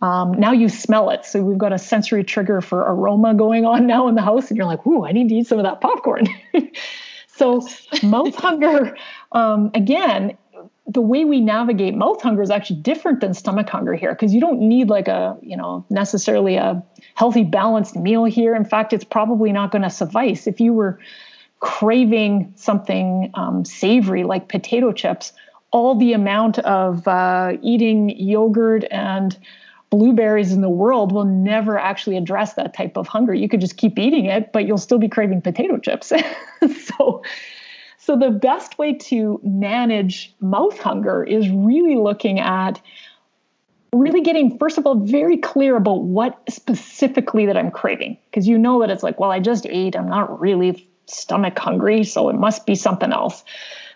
[0.00, 1.24] Um, now you smell it.
[1.24, 4.56] So we've got a sensory trigger for aroma going on now in the house, and
[4.56, 6.26] you're like, ooh, I need to eat some of that popcorn.
[7.36, 7.66] so
[8.02, 8.96] mouth hunger,
[9.32, 10.36] um, again,
[10.88, 14.40] the way we navigate mouth hunger is actually different than stomach hunger here because you
[14.40, 16.82] don't need like a you know necessarily a
[17.14, 20.98] healthy balanced meal here in fact it's probably not going to suffice if you were
[21.60, 25.32] craving something um, savory like potato chips
[25.70, 29.38] all the amount of uh, eating yogurt and
[29.90, 33.32] blueberries in the world will never actually address that type of hunger.
[33.32, 36.12] You could just keep eating it but you'll still be craving potato chips.
[36.98, 37.22] So
[38.08, 42.80] so, the best way to manage mouth hunger is really looking at
[43.92, 48.16] really getting first of all very clear about what specifically that i'm craving.
[48.30, 52.02] Because you know that it's like well i just ate i'm not really stomach hungry
[52.02, 53.44] so it must be something else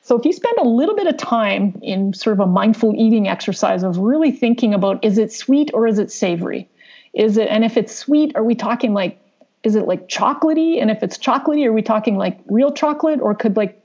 [0.04, 3.28] so if you spend a little bit of time in sort of a mindful eating
[3.28, 6.68] exercise of really thinking about is it sweet or is it savory
[7.14, 9.18] is it and if it's sweet are we talking like
[9.62, 13.34] is it like chocolatey and if it's chocolatey are we talking like real chocolate or
[13.34, 13.78] could like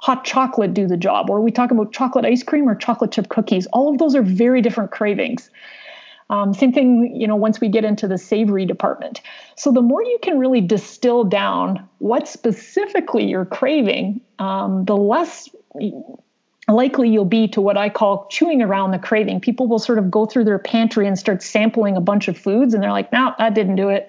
[0.00, 1.30] hot chocolate do the job?
[1.30, 3.66] Or are we talking about chocolate ice cream or chocolate chip cookies?
[3.66, 5.50] All of those are very different cravings.
[6.30, 9.20] Um, same thing, you know, once we get into the savory department.
[9.56, 15.48] So the more you can really distill down what specifically you're craving, um, the less
[16.68, 19.40] likely you'll be to what I call chewing around the craving.
[19.40, 22.74] People will sort of go through their pantry and start sampling a bunch of foods,
[22.74, 24.08] and they're like, "No, that didn't do it."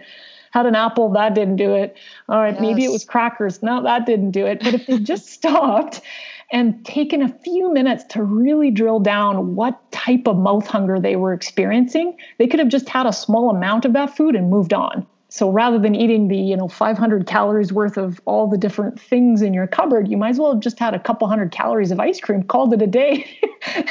[0.52, 1.98] had an apple, that didn't do it.
[2.30, 2.62] All right, yes.
[2.62, 3.64] maybe it was crackers.
[3.64, 4.62] No, that didn't do it.
[4.62, 6.02] But if they just stopped
[6.52, 11.16] and taken a few minutes to really drill down what type of mouth hunger they
[11.16, 14.74] were experiencing, they could have just had a small amount of that food and moved
[14.74, 15.08] on.
[15.30, 19.42] So rather than eating the, you know, 500 calories worth of all the different things
[19.42, 22.02] in your cupboard, you might as well have just had a couple hundred calories of
[22.02, 23.26] ice cream, called it a day,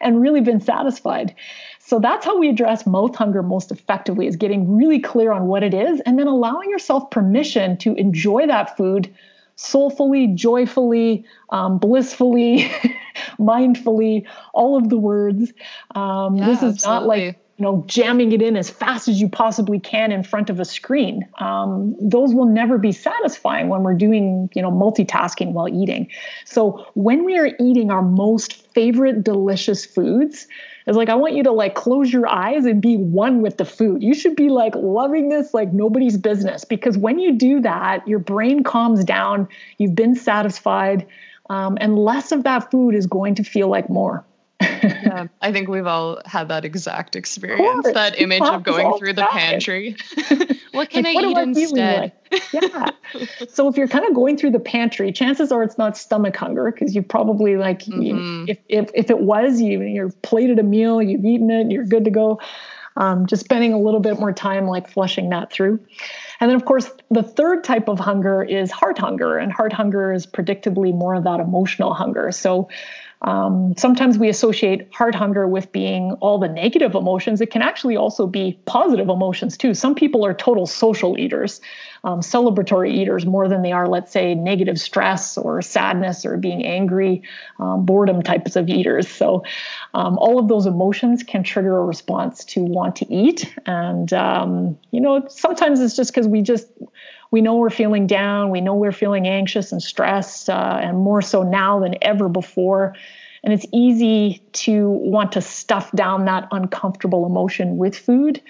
[0.00, 1.34] and really been satisfied.
[1.80, 5.62] So that's how we address mouth hunger most effectively is getting really clear on what
[5.62, 9.14] it is and then allowing yourself permission to enjoy that food
[9.56, 12.70] soulfully, joyfully, um, blissfully,
[13.38, 15.52] mindfully, all of the words.
[15.94, 16.88] Um, yeah, this is absolutely.
[16.88, 20.50] not like you know jamming it in as fast as you possibly can in front
[20.50, 21.26] of a screen.
[21.38, 26.08] Um, those will never be satisfying when we're doing you know multitasking while eating.
[26.44, 30.46] So when we are eating our most favorite delicious foods
[30.86, 33.64] it's like I want you to like close your eyes and be one with the
[33.64, 34.02] food.
[34.02, 38.20] You should be like loving this like nobody's business because when you do that, your
[38.20, 39.48] brain calms down.
[39.78, 41.06] You've been satisfied,
[41.50, 44.24] um, and less of that food is going to feel like more.
[44.60, 47.86] Yeah, I think we've all had that exact experience.
[47.92, 49.96] That image of going through the pantry.
[50.72, 52.12] what can like, I what eat instead?
[52.30, 52.42] Like?
[52.52, 52.90] Yeah.
[53.48, 56.70] so if you're kind of going through the pantry, chances are it's not stomach hunger
[56.70, 58.02] because you probably like mm-hmm.
[58.02, 61.84] you, if, if if it was you you're plated a meal, you've eaten it, you're
[61.84, 62.40] good to go.
[62.98, 65.78] Um, just spending a little bit more time like flushing that through.
[66.40, 70.14] And then, of course, the third type of hunger is heart hunger, and heart hunger
[70.14, 72.32] is predictably more of that emotional hunger.
[72.32, 72.70] So,
[73.22, 77.40] um, sometimes we associate heart hunger with being all the negative emotions.
[77.40, 79.74] It can actually also be positive emotions too.
[79.74, 81.60] Some people are total social eaters,
[82.04, 86.64] um, celebratory eaters more than they are, let's say, negative stress or sadness or being
[86.64, 87.22] angry,
[87.58, 89.08] um, boredom types of eaters.
[89.08, 89.44] So,
[89.94, 93.52] um, all of those emotions can trigger a response to want to eat.
[93.64, 96.68] And, um, you know, sometimes it's just because we just,
[97.30, 101.22] we know we're feeling down, we know we're feeling anxious and stressed, uh, and more
[101.22, 102.94] so now than ever before.
[103.42, 108.40] And it's easy to want to stuff down that uncomfortable emotion with food.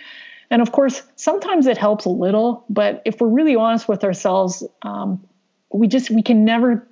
[0.51, 4.65] And of course, sometimes it helps a little, but if we're really honest with ourselves,
[4.83, 5.27] um,
[5.73, 6.87] we just we can never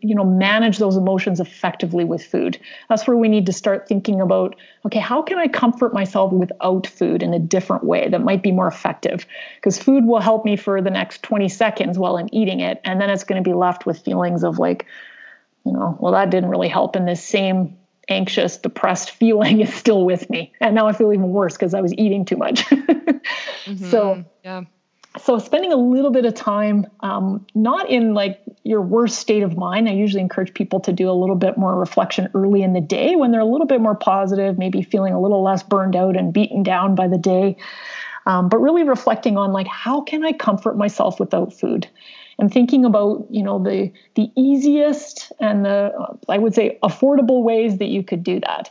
[0.00, 2.58] you know manage those emotions effectively with food.
[2.88, 6.86] That's where we need to start thinking about okay how can i comfort myself without
[6.86, 9.26] food in a different way that might be more effective?
[9.56, 13.00] Because food will help me for the next 20 seconds while i'm eating it and
[13.00, 14.86] then it's going to be left with feelings of like
[15.64, 17.76] you know well that didn't really help and this same
[18.08, 20.52] anxious depressed feeling is still with me.
[20.60, 22.64] And now i feel even worse because i was eating too much.
[23.64, 23.90] Mm-hmm.
[23.90, 24.64] so yeah
[25.16, 29.56] so spending a little bit of time um, not in like your worst state of
[29.56, 29.88] mind.
[29.88, 33.14] I usually encourage people to do a little bit more reflection early in the day
[33.14, 36.32] when they're a little bit more positive maybe feeling a little less burned out and
[36.32, 37.56] beaten down by the day.
[38.26, 41.86] Um, but really reflecting on like how can i comfort myself without food?
[42.38, 45.92] And thinking about you know the the easiest and the
[46.28, 48.70] i would say affordable ways that you could do that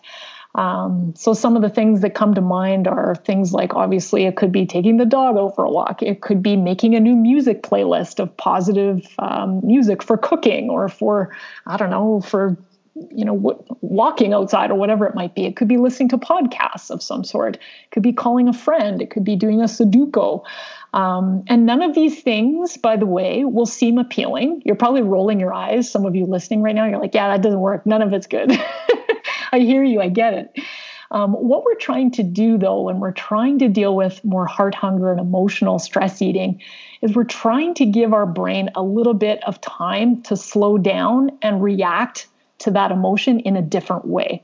[0.55, 4.35] um, so some of the things that come to mind are things like obviously it
[4.35, 6.03] could be taking the dog out for a walk.
[6.03, 10.89] It could be making a new music playlist of positive um, music for cooking or
[10.89, 11.35] for
[11.65, 12.55] I don't know for
[13.09, 15.45] you know walking outside or whatever it might be.
[15.45, 17.55] It could be listening to podcasts of some sort.
[17.55, 17.61] It
[17.91, 19.01] could be calling a friend.
[19.01, 20.43] It could be doing a Sudoku.
[20.93, 24.61] Um, and none of these things, by the way, will seem appealing.
[24.63, 25.89] You're probably rolling your eyes.
[25.89, 27.87] Some of you listening right now, you're like, yeah, that doesn't work.
[27.87, 28.51] None of it's good.
[29.53, 30.01] I hear you.
[30.01, 30.59] I get it.
[31.11, 34.73] Um, what we're trying to do, though, when we're trying to deal with more heart
[34.73, 36.59] hunger and emotional stress eating,
[37.03, 41.37] is we're trying to give our brain a little bit of time to slow down
[41.43, 42.25] and react
[42.59, 44.43] to that emotion in a different way.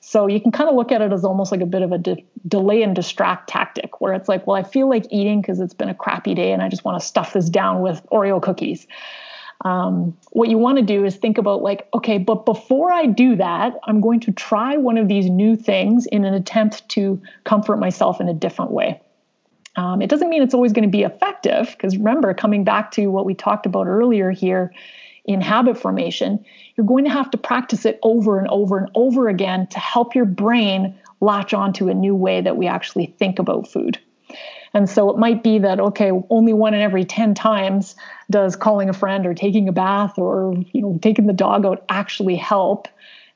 [0.00, 1.98] So you can kind of look at it as almost like a bit of a
[1.98, 5.74] de- delay and distract tactic, where it's like, well, I feel like eating because it's
[5.74, 8.88] been a crappy day and I just want to stuff this down with Oreo cookies.
[9.64, 13.34] Um, what you want to do is think about like okay but before i do
[13.36, 17.78] that i'm going to try one of these new things in an attempt to comfort
[17.78, 19.00] myself in a different way.
[19.76, 23.06] Um, it doesn't mean it's always going to be effective because remember coming back to
[23.08, 24.72] what we talked about earlier here
[25.24, 26.44] in habit formation
[26.74, 30.14] you're going to have to practice it over and over and over again to help
[30.14, 34.00] your brain latch onto a new way that we actually think about food
[34.74, 37.96] and so it might be that, okay, only one in every 10 times
[38.30, 41.84] does calling a friend or taking a bath or, you know, taking the dog out
[41.88, 42.88] actually help.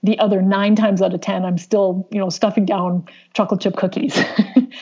[0.02, 3.76] The other nine times out of 10, I'm still, you know, stuffing down chocolate chip
[3.76, 4.18] cookies.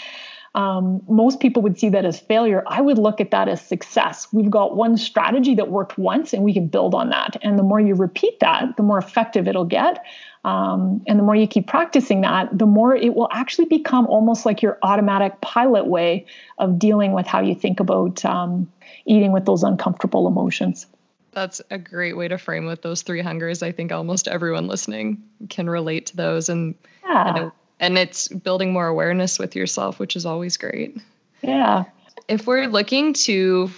[0.54, 2.64] um, most people would see that as failure.
[2.66, 4.26] I would look at that as success.
[4.32, 7.36] We've got one strategy that worked once and we can build on that.
[7.42, 10.04] And the more you repeat that, the more effective it'll get.
[10.44, 14.46] Um, and the more you keep practicing that, the more it will actually become almost
[14.46, 16.24] like your automatic pilot way
[16.58, 18.70] of dealing with how you think about um,
[19.04, 20.86] eating with those uncomfortable emotions.
[21.32, 23.62] That's a great way to frame with those three hungers.
[23.62, 26.74] I think almost everyone listening can relate to those, and
[27.04, 27.36] yeah.
[27.36, 30.98] and, and it's building more awareness with yourself, which is always great.
[31.42, 31.84] Yeah.
[32.26, 33.70] If we're looking to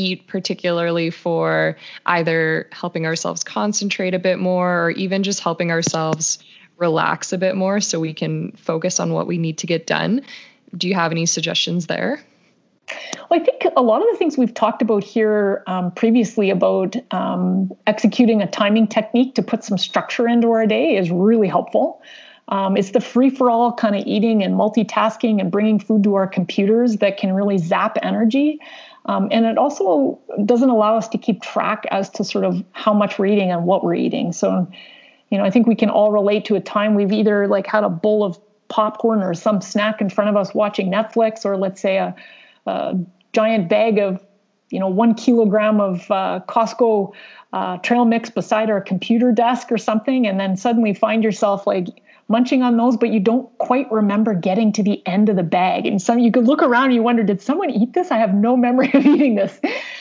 [0.00, 6.38] eat particularly for either helping ourselves concentrate a bit more or even just helping ourselves
[6.76, 10.22] relax a bit more so we can focus on what we need to get done.
[10.76, 12.20] Do you have any suggestions there?
[13.28, 16.96] Well, I think a lot of the things we've talked about here um, previously about
[17.12, 22.02] um, executing a timing technique to put some structure into our day is really helpful.
[22.48, 26.16] Um, it's the free for all kind of eating and multitasking and bringing food to
[26.16, 28.58] our computers that can really zap energy.
[29.06, 32.92] Um, and it also doesn't allow us to keep track as to sort of how
[32.92, 34.32] much we're eating and what we're eating.
[34.32, 34.70] So,
[35.30, 37.84] you know, I think we can all relate to a time we've either like had
[37.84, 41.80] a bowl of popcorn or some snack in front of us watching Netflix, or let's
[41.80, 42.14] say a,
[42.66, 42.98] a
[43.32, 44.24] giant bag of,
[44.70, 47.12] you know, one kilogram of uh, Costco
[47.52, 51.88] uh, trail mix beside our computer desk or something, and then suddenly find yourself like
[52.30, 55.84] munching on those, but you don't quite remember getting to the end of the bag.
[55.84, 58.12] And some you could look around and you wonder, did someone eat this?
[58.12, 59.60] I have no memory of eating this.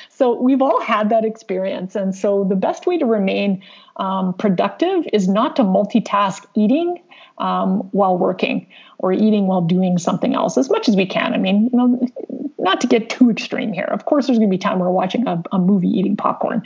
[0.10, 1.96] So we've all had that experience.
[1.96, 3.64] And so the best way to remain
[3.96, 7.02] um, productive is not to multitask eating
[7.40, 8.68] um, while working
[9.00, 11.34] or eating while doing something else as much as we can.
[11.34, 12.08] I mean, you know,
[12.60, 13.86] not to get too extreme here.
[13.86, 16.62] Of course, there's going to be time we're watching a, a movie eating popcorn,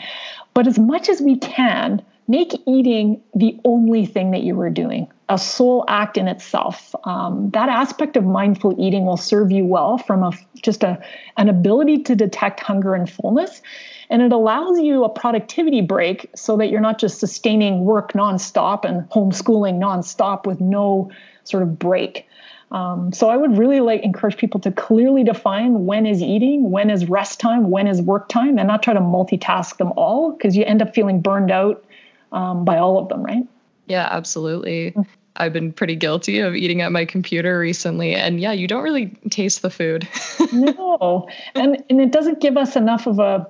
[0.54, 5.08] but as much as we can, make eating the only thing that you were doing
[5.30, 6.94] a sole act in itself.
[7.06, 10.32] Um, that aspect of mindful eating will serve you well from a
[10.62, 11.02] just a
[11.38, 13.62] an ability to detect hunger and fullness,
[14.10, 18.86] and it allows you a productivity break so that you're not just sustaining work nonstop
[18.86, 21.10] and homeschooling nonstop with no
[21.46, 22.28] sort of break.
[22.72, 26.90] Um, so I would really like encourage people to clearly define when is eating, when
[26.90, 30.58] is rest time, when is work time, and not try to multitask them all because
[30.58, 31.84] you end up feeling burned out
[32.34, 33.48] um, by all of them, right?
[33.88, 34.91] Yeah, absolutely.
[34.91, 35.06] Mm.
[35.36, 38.13] I've been pretty guilty of eating at my computer recently.
[38.13, 40.08] And yeah, you don't really taste the food.
[40.54, 41.28] no.
[41.56, 43.48] And and it doesn't give us enough of a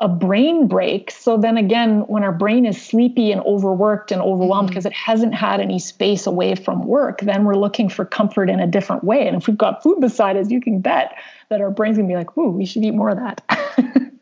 [0.00, 1.10] a brain break.
[1.10, 4.74] So then again, when our brain is sleepy and overworked and overwhelmed mm-hmm.
[4.74, 8.60] because it hasn't had any space away from work, then we're looking for comfort in
[8.60, 9.26] a different way.
[9.26, 11.16] And if we've got food beside us, you can bet
[11.48, 13.42] that our brain's gonna be like, ooh, we should eat more of that.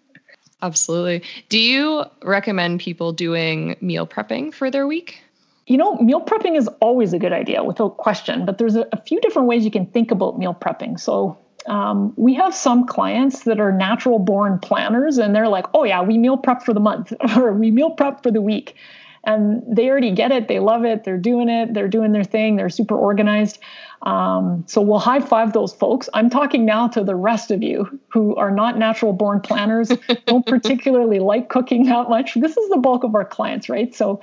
[0.63, 1.23] Absolutely.
[1.49, 5.23] Do you recommend people doing meal prepping for their week?
[5.67, 9.01] You know, meal prepping is always a good idea without question, but there's a, a
[9.03, 10.99] few different ways you can think about meal prepping.
[10.99, 15.85] So, um, we have some clients that are natural born planners and they're like, oh,
[15.85, 18.77] yeah, we meal prep for the month or we meal prep for the week.
[19.27, 20.47] And they already get it.
[20.47, 21.03] They love it.
[21.05, 21.75] They're doing it.
[21.75, 22.57] They're doing their thing.
[22.57, 23.59] They're super organized.
[24.03, 26.09] Um, so we'll high five those folks.
[26.15, 29.89] I'm talking now to the rest of you who are not natural born planners,
[30.27, 32.35] don't particularly like cooking that much.
[32.35, 33.93] This is the bulk of our clients, right?
[33.95, 34.21] So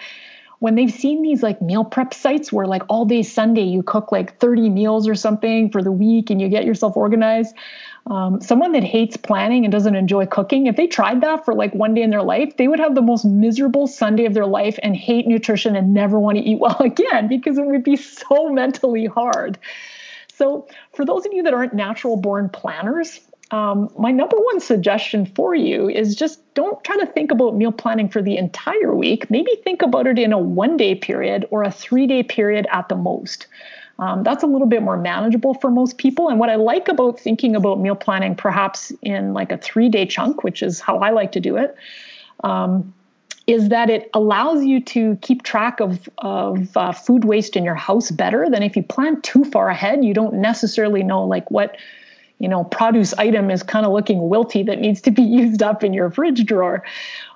[0.60, 4.14] when they've seen these like meal prep sites where like all day Sunday you cook
[4.14, 7.54] like 30 meals or something for the week and you get yourself organized.
[8.08, 11.74] Um, someone that hates planning and doesn't enjoy cooking, if they tried that for like
[11.74, 14.78] one day in their life, they would have the most miserable Sunday of their life
[14.84, 18.50] and hate nutrition and never want to eat well again because it would be so
[18.50, 19.58] mentally hard.
[20.36, 25.28] So, for those of you that aren't natural born planners, um, my number one suggestion
[25.28, 29.30] for you is just don't try to think about meal planning for the entire week.
[29.30, 32.90] Maybe think about it in a one day period or a three day period at
[32.90, 33.46] the most.
[34.00, 36.30] Um, that's a little bit more manageable for most people.
[36.30, 40.06] And what I like about thinking about meal planning, perhaps in like a three day
[40.06, 41.76] chunk, which is how I like to do it,
[42.44, 42.94] um,
[43.46, 47.76] is that it allows you to keep track of, of uh, food waste in your
[47.76, 50.04] house better than if you plan too far ahead.
[50.04, 51.78] You don't necessarily know like what
[52.40, 55.84] you know produce item is kind of looking wilty that needs to be used up
[55.84, 56.84] in your fridge drawer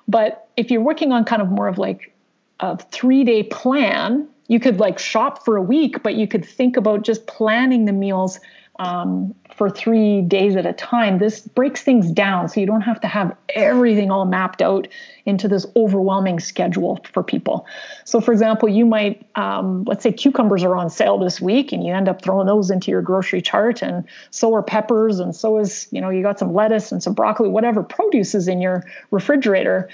[0.06, 2.12] but if you're working on kind of more of like
[2.60, 6.76] a three day plan you could like shop for a week but you could think
[6.76, 8.40] about just planning the meals
[8.78, 13.00] um, for three days at a time, this breaks things down so you don't have
[13.00, 14.86] to have everything all mapped out
[15.26, 17.66] into this overwhelming schedule for people.
[18.04, 21.84] So, for example, you might, um, let's say cucumbers are on sale this week and
[21.84, 25.58] you end up throwing those into your grocery chart, and so are peppers, and so
[25.58, 28.84] is, you know, you got some lettuce and some broccoli, whatever produce is in your
[29.10, 29.88] refrigerator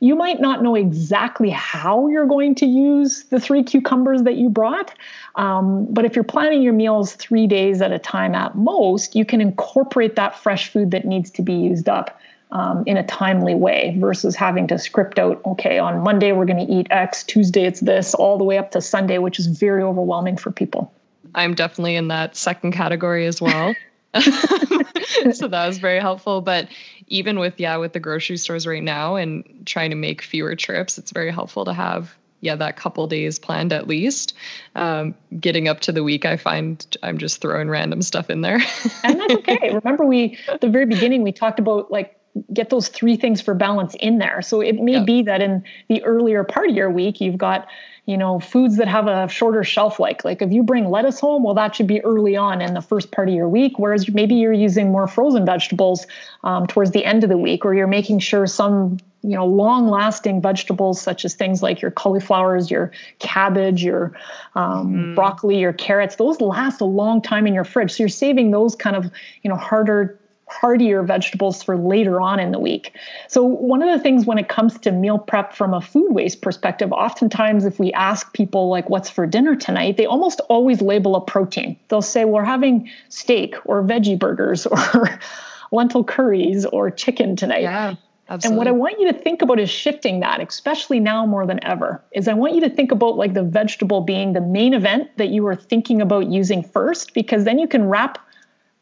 [0.00, 4.48] you might not know exactly how you're going to use the three cucumbers that you
[4.48, 4.94] brought.
[5.34, 9.24] Um, but if you're planning your meals three days at a time at most, you
[9.24, 12.18] can incorporate that fresh food that needs to be used up.
[12.50, 16.66] Um, in a timely way versus having to script out, okay, on Monday we're going
[16.66, 19.82] to eat X, Tuesday it's this, all the way up to Sunday, which is very
[19.82, 20.90] overwhelming for people.
[21.34, 23.74] I'm definitely in that second category as well.
[25.32, 26.40] so that was very helpful.
[26.40, 26.68] But
[27.08, 30.98] even with, yeah, with the grocery stores right now and trying to make fewer trips,
[30.98, 34.34] it's very helpful to have yeah that couple days planned at least.
[34.74, 38.60] Um, getting up to the week i find i'm just throwing random stuff in there.
[39.02, 39.74] And that's okay.
[39.74, 42.17] Remember we at the very beginning we talked about like
[42.52, 45.06] get those three things for balance in there so it may yep.
[45.06, 47.66] be that in the earlier part of your week you've got
[48.08, 51.42] you know foods that have a shorter shelf life like if you bring lettuce home
[51.42, 54.34] well that should be early on in the first part of your week whereas maybe
[54.36, 56.06] you're using more frozen vegetables
[56.42, 59.88] um, towards the end of the week or you're making sure some you know long
[59.88, 64.16] lasting vegetables such as things like your cauliflowers your cabbage your
[64.54, 65.14] um, mm.
[65.14, 68.74] broccoli your carrots those last a long time in your fridge so you're saving those
[68.74, 69.10] kind of
[69.42, 70.17] you know harder
[70.50, 72.94] heartier vegetables for later on in the week.
[73.28, 76.42] So, one of the things when it comes to meal prep from a food waste
[76.42, 81.16] perspective, oftentimes if we ask people, like, what's for dinner tonight, they almost always label
[81.16, 81.78] a protein.
[81.88, 85.20] They'll say, we're having steak or veggie burgers or
[85.72, 87.62] lentil curries or chicken tonight.
[87.62, 87.94] Yeah.
[88.30, 88.52] Absolutely.
[88.52, 91.64] And what I want you to think about is shifting that, especially now more than
[91.64, 95.08] ever, is I want you to think about like the vegetable being the main event
[95.16, 98.18] that you are thinking about using first, because then you can wrap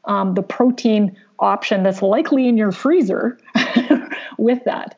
[0.07, 3.39] um, the protein option that's likely in your freezer
[4.39, 4.97] with that.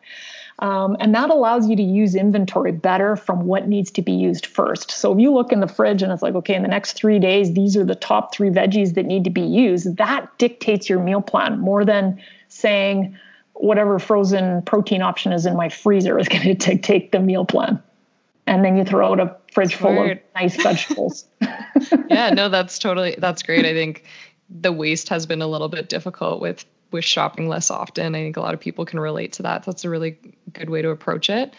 [0.60, 4.46] Um, and that allows you to use inventory better from what needs to be used
[4.46, 4.90] first.
[4.90, 7.20] So if you look in the fridge and it's like, okay, in the next three
[7.20, 11.00] days, these are the top three veggies that need to be used, that dictates your
[11.00, 13.16] meal plan more than saying
[13.54, 17.80] whatever frozen protein option is in my freezer is going to dictate the meal plan.
[18.48, 21.26] And then you throw out a fridge full of nice vegetables.
[22.08, 23.66] yeah, no, that's totally, that's great.
[23.66, 24.04] I think
[24.50, 28.14] the waste has been a little bit difficult with with shopping less often.
[28.14, 29.64] I think a lot of people can relate to that.
[29.64, 30.16] That's a really
[30.54, 31.52] good way to approach it.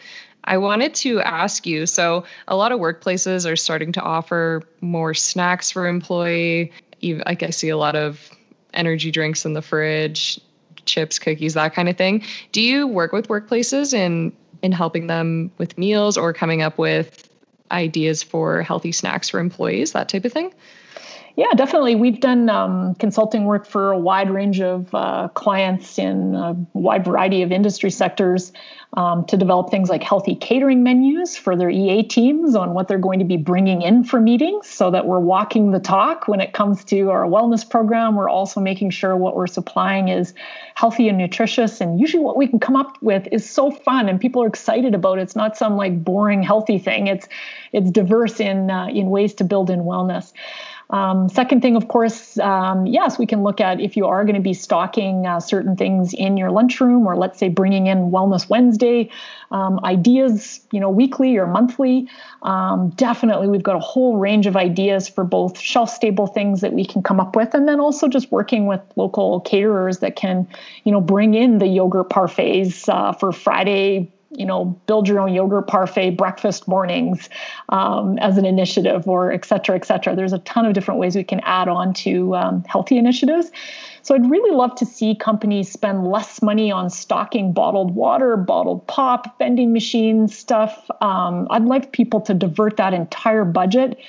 [0.46, 5.14] I wanted to ask you so, a lot of workplaces are starting to offer more
[5.14, 6.72] snacks for employee.
[7.04, 8.32] Like I see a lot of
[8.74, 10.40] energy drinks in the fridge,
[10.86, 12.24] chips, cookies, that kind of thing.
[12.52, 17.30] Do you work with workplaces in in helping them with meals or coming up with
[17.72, 20.52] ideas for healthy snacks for employees, that type of thing?
[21.36, 21.96] Yeah, definitely.
[21.96, 27.06] We've done um, consulting work for a wide range of uh, clients in a wide
[27.06, 28.52] variety of industry sectors
[28.98, 32.98] um, to develop things like healthy catering menus for their EA teams on what they're
[32.98, 36.54] going to be bringing in for meetings so that we're walking the talk when it
[36.54, 38.16] comes to our wellness program.
[38.16, 40.34] We're also making sure what we're supplying is
[40.74, 41.82] healthy and nutritious.
[41.82, 44.96] And usually, what we can come up with is so fun and people are excited
[44.96, 45.22] about it.
[45.22, 47.28] It's not some like boring healthy thing, it's,
[47.72, 50.34] it's diverse in, uh, in ways to build in wellness.
[50.92, 54.36] Um, second thing, of course, um, yes, we can look at if you are going
[54.36, 58.50] to be stocking uh, certain things in your lunchroom, or let's say bringing in Wellness
[58.50, 59.12] Wednesday
[59.52, 62.08] um, ideas, you know, weekly or monthly.
[62.42, 66.84] Um, definitely, we've got a whole range of ideas for both shelf-stable things that we
[66.86, 70.48] can come up with, and then also just working with local caterers that can,
[70.86, 75.34] you know, bring in the yogurt parfaits uh, for Friday you know, build your own
[75.34, 77.30] yogurt parfait breakfast mornings
[77.70, 80.16] um, as an initiative, or et cetera, et cetera.
[80.16, 83.52] There's a ton of different ways we can add on to um, healthy initiatives.
[84.02, 88.88] So I'd really love to see companies spend less money on stocking bottled water, bottled
[88.88, 90.90] pop, vending machine stuff.
[91.02, 94.00] Um, I'd like people to divert that entire budget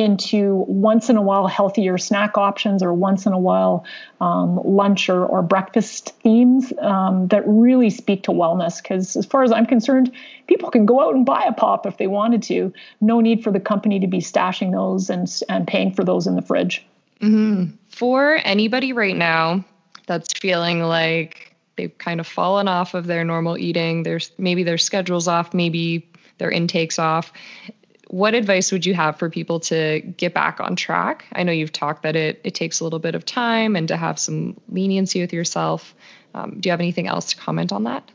[0.00, 3.84] into once in a while healthier snack options or once in a while
[4.20, 8.82] um, lunch or, or breakfast themes um, that really speak to wellness.
[8.82, 10.10] Because as far as I'm concerned,
[10.46, 12.72] people can go out and buy a pop if they wanted to.
[13.00, 16.34] No need for the company to be stashing those and, and paying for those in
[16.34, 16.84] the fridge.
[17.20, 17.76] Mm-hmm.
[17.90, 19.64] For anybody right now
[20.06, 24.78] that's feeling like they've kind of fallen off of their normal eating, there's maybe their
[24.78, 27.32] schedules off, maybe their intakes off
[28.10, 31.26] what advice would you have for people to get back on track?
[31.32, 33.96] I know you've talked that it it takes a little bit of time and to
[33.96, 35.94] have some leniency with yourself.
[36.34, 38.08] Um, do you have anything else to comment on that?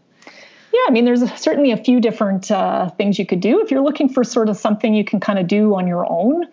[0.73, 3.61] Yeah, I mean, there's certainly a few different uh, things you could do.
[3.61, 6.45] If you're looking for sort of something you can kind of do on your own,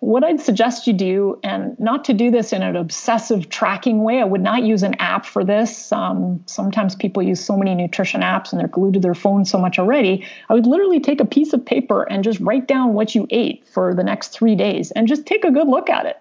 [0.00, 4.18] what I'd suggest you do, and not to do this in an obsessive tracking way,
[4.20, 5.92] I would not use an app for this.
[5.92, 9.58] Um, sometimes people use so many nutrition apps and they're glued to their phone so
[9.58, 10.26] much already.
[10.48, 13.68] I would literally take a piece of paper and just write down what you ate
[13.68, 16.16] for the next three days and just take a good look at it.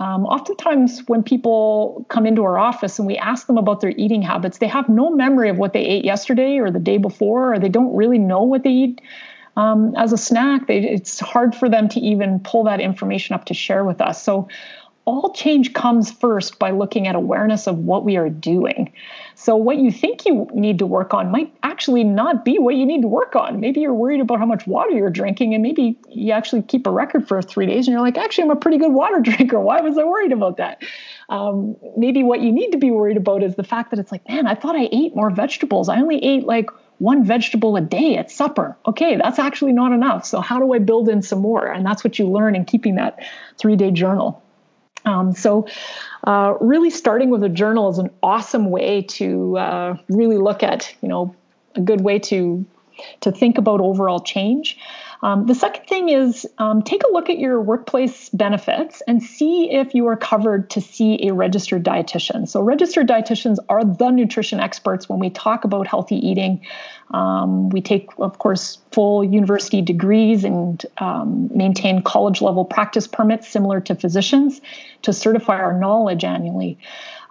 [0.00, 4.20] Um, oftentimes, when people come into our office and we ask them about their eating
[4.20, 7.58] habits, they have no memory of what they ate yesterday or the day before, or
[7.58, 9.00] they don't really know what they eat
[9.56, 10.66] um, as a snack.
[10.66, 14.22] They, it's hard for them to even pull that information up to share with us.
[14.22, 14.48] So,
[15.06, 18.92] all change comes first by looking at awareness of what we are doing.
[19.36, 22.84] So, what you think you need to work on might actually not be what you
[22.84, 23.60] need to work on.
[23.60, 26.90] Maybe you're worried about how much water you're drinking, and maybe you actually keep a
[26.90, 29.60] record for three days and you're like, actually, I'm a pretty good water drinker.
[29.60, 30.82] Why was I worried about that?
[31.28, 34.28] Um, maybe what you need to be worried about is the fact that it's like,
[34.28, 35.88] man, I thought I ate more vegetables.
[35.88, 38.76] I only ate like one vegetable a day at supper.
[38.86, 40.24] Okay, that's actually not enough.
[40.24, 41.66] So, how do I build in some more?
[41.66, 43.18] And that's what you learn in keeping that
[43.58, 44.42] three day journal.
[45.04, 45.68] Um, so,
[46.24, 50.94] uh, really starting with a journal is an awesome way to uh, really look at,
[51.00, 51.34] you know,
[51.74, 52.64] a good way to
[53.20, 54.78] to think about overall change.
[55.22, 59.70] Um, the second thing is um, take a look at your workplace benefits and see
[59.72, 62.48] if you are covered to see a registered dietitian.
[62.48, 66.62] So, registered dietitians are the nutrition experts when we talk about healthy eating.
[67.12, 73.48] Um, we take, of course, full university degrees and um, maintain college level practice permits
[73.48, 74.60] similar to physicians
[75.02, 76.78] to certify our knowledge annually.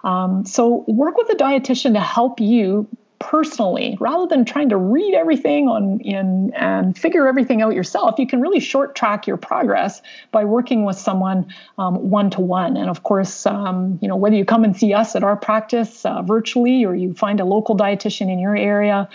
[0.02, 2.88] Um, so, work with a dietitian to help you
[3.26, 8.26] personally rather than trying to read everything on in and figure everything out yourself you
[8.26, 10.00] can really short track your progress
[10.30, 14.44] by working with someone one to one and of course um, you know whether you
[14.44, 18.30] come and see us at our practice uh, virtually or you find a local dietitian
[18.32, 19.08] in your area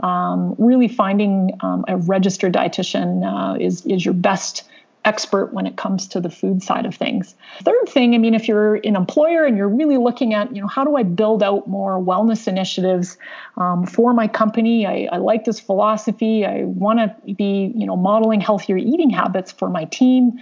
[0.00, 4.64] um, really finding um, a registered dietitian uh, is is your best
[5.04, 7.34] expert when it comes to the food side of things.
[7.60, 10.68] Third thing, I mean, if you're an employer and you're really looking at, you know,
[10.68, 13.18] how do I build out more wellness initiatives
[13.56, 14.86] um, for my company?
[14.86, 16.46] I, I like this philosophy.
[16.46, 20.38] I want to be, you know, modeling healthier eating habits for my team.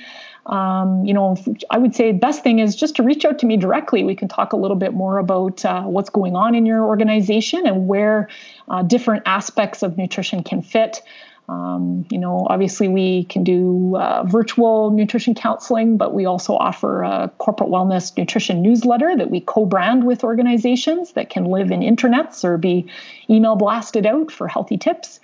[0.46, 1.36] Um, you know,
[1.70, 4.02] I would say the best thing is just to reach out to me directly.
[4.02, 7.66] We can talk a little bit more about uh, what's going on in your organization
[7.66, 8.28] and where
[8.68, 11.00] uh, different aspects of nutrition can fit.
[11.49, 17.03] Um, you know, obviously, we can do uh, virtual nutrition counseling, but we also offer
[17.03, 21.80] a corporate wellness nutrition newsletter that we co brand with organizations that can live in
[21.80, 22.86] intranets or be
[23.28, 25.20] email blasted out for healthy tips.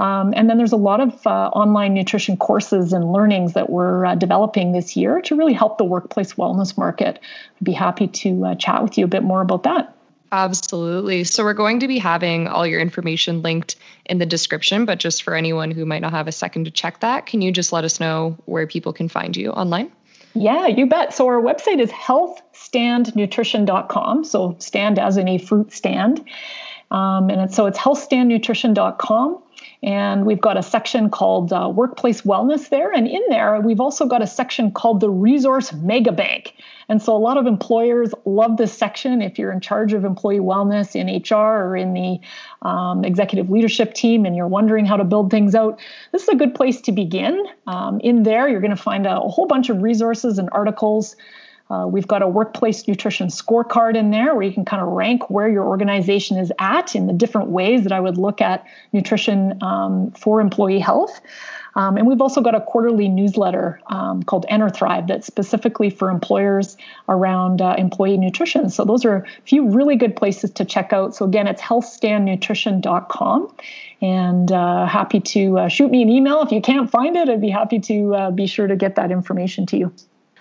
[0.00, 4.06] Um, and then there's a lot of uh, online nutrition courses and learnings that we're
[4.06, 7.18] uh, developing this year to really help the workplace wellness market.
[7.20, 9.94] I'd be happy to uh, chat with you a bit more about that.
[10.32, 11.24] Absolutely.
[11.24, 13.74] So we're going to be having all your information linked
[14.06, 17.00] in the description, but just for anyone who might not have a second to check
[17.00, 19.90] that, can you just let us know where people can find you online?
[20.34, 21.12] Yeah, you bet.
[21.12, 24.24] So our website is healthstandnutrition.com.
[24.24, 26.24] So stand as in a fruit stand.
[26.92, 29.42] Um, and it's, so it's healthstandnutrition.com.
[29.82, 32.92] And we've got a section called uh, Workplace Wellness there.
[32.92, 36.54] And in there, we've also got a section called the Resource Mega Bank.
[36.90, 39.22] And so a lot of employers love this section.
[39.22, 42.20] If you're in charge of employee wellness in HR or in the
[42.68, 45.80] um, executive leadership team and you're wondering how to build things out,
[46.12, 47.46] this is a good place to begin.
[47.66, 51.16] Um, in there, you're going to find a, a whole bunch of resources and articles.
[51.70, 55.30] Uh, we've got a workplace nutrition scorecard in there where you can kind of rank
[55.30, 59.62] where your organization is at in the different ways that I would look at nutrition
[59.62, 61.20] um, for employee health.
[61.76, 66.10] Um, and we've also got a quarterly newsletter um, called Enter Thrive that's specifically for
[66.10, 66.76] employers
[67.08, 68.68] around uh, employee nutrition.
[68.70, 71.14] So those are a few really good places to check out.
[71.14, 73.54] So again, it's healthstandnutrition.com.
[74.02, 77.28] And uh, happy to uh, shoot me an email if you can't find it.
[77.28, 79.92] I'd be happy to uh, be sure to get that information to you.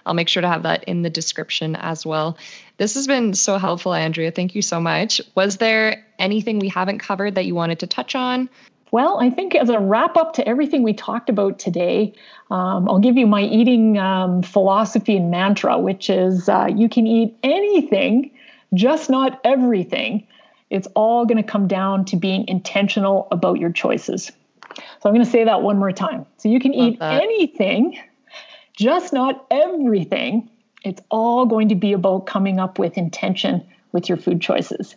[0.10, 2.36] I'll make sure to have that in the description as well.
[2.78, 4.32] This has been so helpful, Andrea.
[4.32, 5.22] Thank you so much.
[5.36, 8.50] Was there anything we haven't covered that you wanted to touch on?
[8.90, 12.16] Well, I think as a wrap up to everything we talked about today,
[12.50, 17.06] um, I'll give you my eating um, philosophy and mantra, which is uh, you can
[17.06, 18.32] eat anything,
[18.74, 20.26] just not everything.
[20.72, 24.32] It's all going to come down to being intentional about your choices.
[24.76, 26.26] So I'm going to say that one more time.
[26.38, 27.22] So you can Love eat that.
[27.22, 28.00] anything,
[28.80, 30.50] just not everything.
[30.86, 34.96] It's all going to be about coming up with intention with your food choices.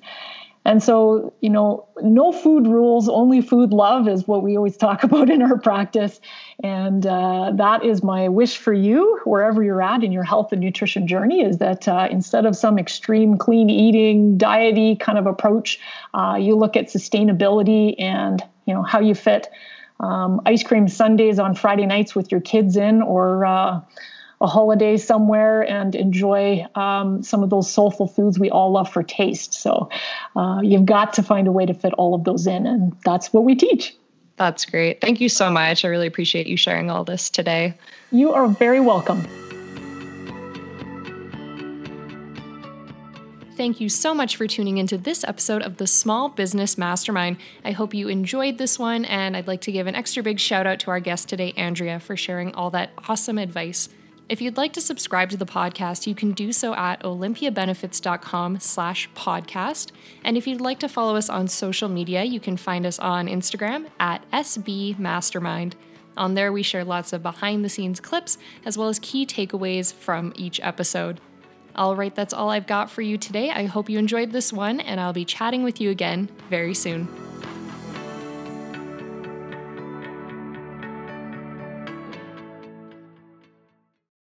[0.64, 5.02] And so, you know, no food rules, only food love is what we always talk
[5.08, 6.20] about in our practice.
[6.62, 10.60] And uh, that is my wish for you, wherever you're at in your health and
[10.60, 15.80] nutrition journey, is that uh, instead of some extreme clean eating, diety kind of approach,
[16.14, 19.48] uh, you look at sustainability and, you know, how you fit
[20.02, 23.80] um, ice cream sundaes on Friday nights with your kids in or uh,
[24.40, 29.02] a holiday somewhere and enjoy um, some of those soulful foods we all love for
[29.02, 29.54] taste.
[29.54, 29.88] So
[30.34, 33.32] uh, you've got to find a way to fit all of those in, and that's
[33.32, 33.94] what we teach.
[34.36, 35.00] That's great.
[35.00, 35.84] Thank you so much.
[35.84, 37.74] I really appreciate you sharing all this today.
[38.10, 39.24] You are very welcome.
[43.62, 47.36] Thank you so much for tuning into this episode of the Small Business Mastermind.
[47.64, 50.66] I hope you enjoyed this one, and I'd like to give an extra big shout
[50.66, 53.88] out to our guest today, Andrea, for sharing all that awesome advice.
[54.28, 59.08] If you'd like to subscribe to the podcast, you can do so at olympiabenefits.com slash
[59.14, 59.92] podcast.
[60.24, 63.28] And if you'd like to follow us on social media, you can find us on
[63.28, 65.74] Instagram at sbmastermind.
[66.16, 69.94] On there, we share lots of behind the scenes clips as well as key takeaways
[69.94, 71.20] from each episode.
[71.74, 73.50] All right, that's all I've got for you today.
[73.50, 77.08] I hope you enjoyed this one, and I'll be chatting with you again very soon.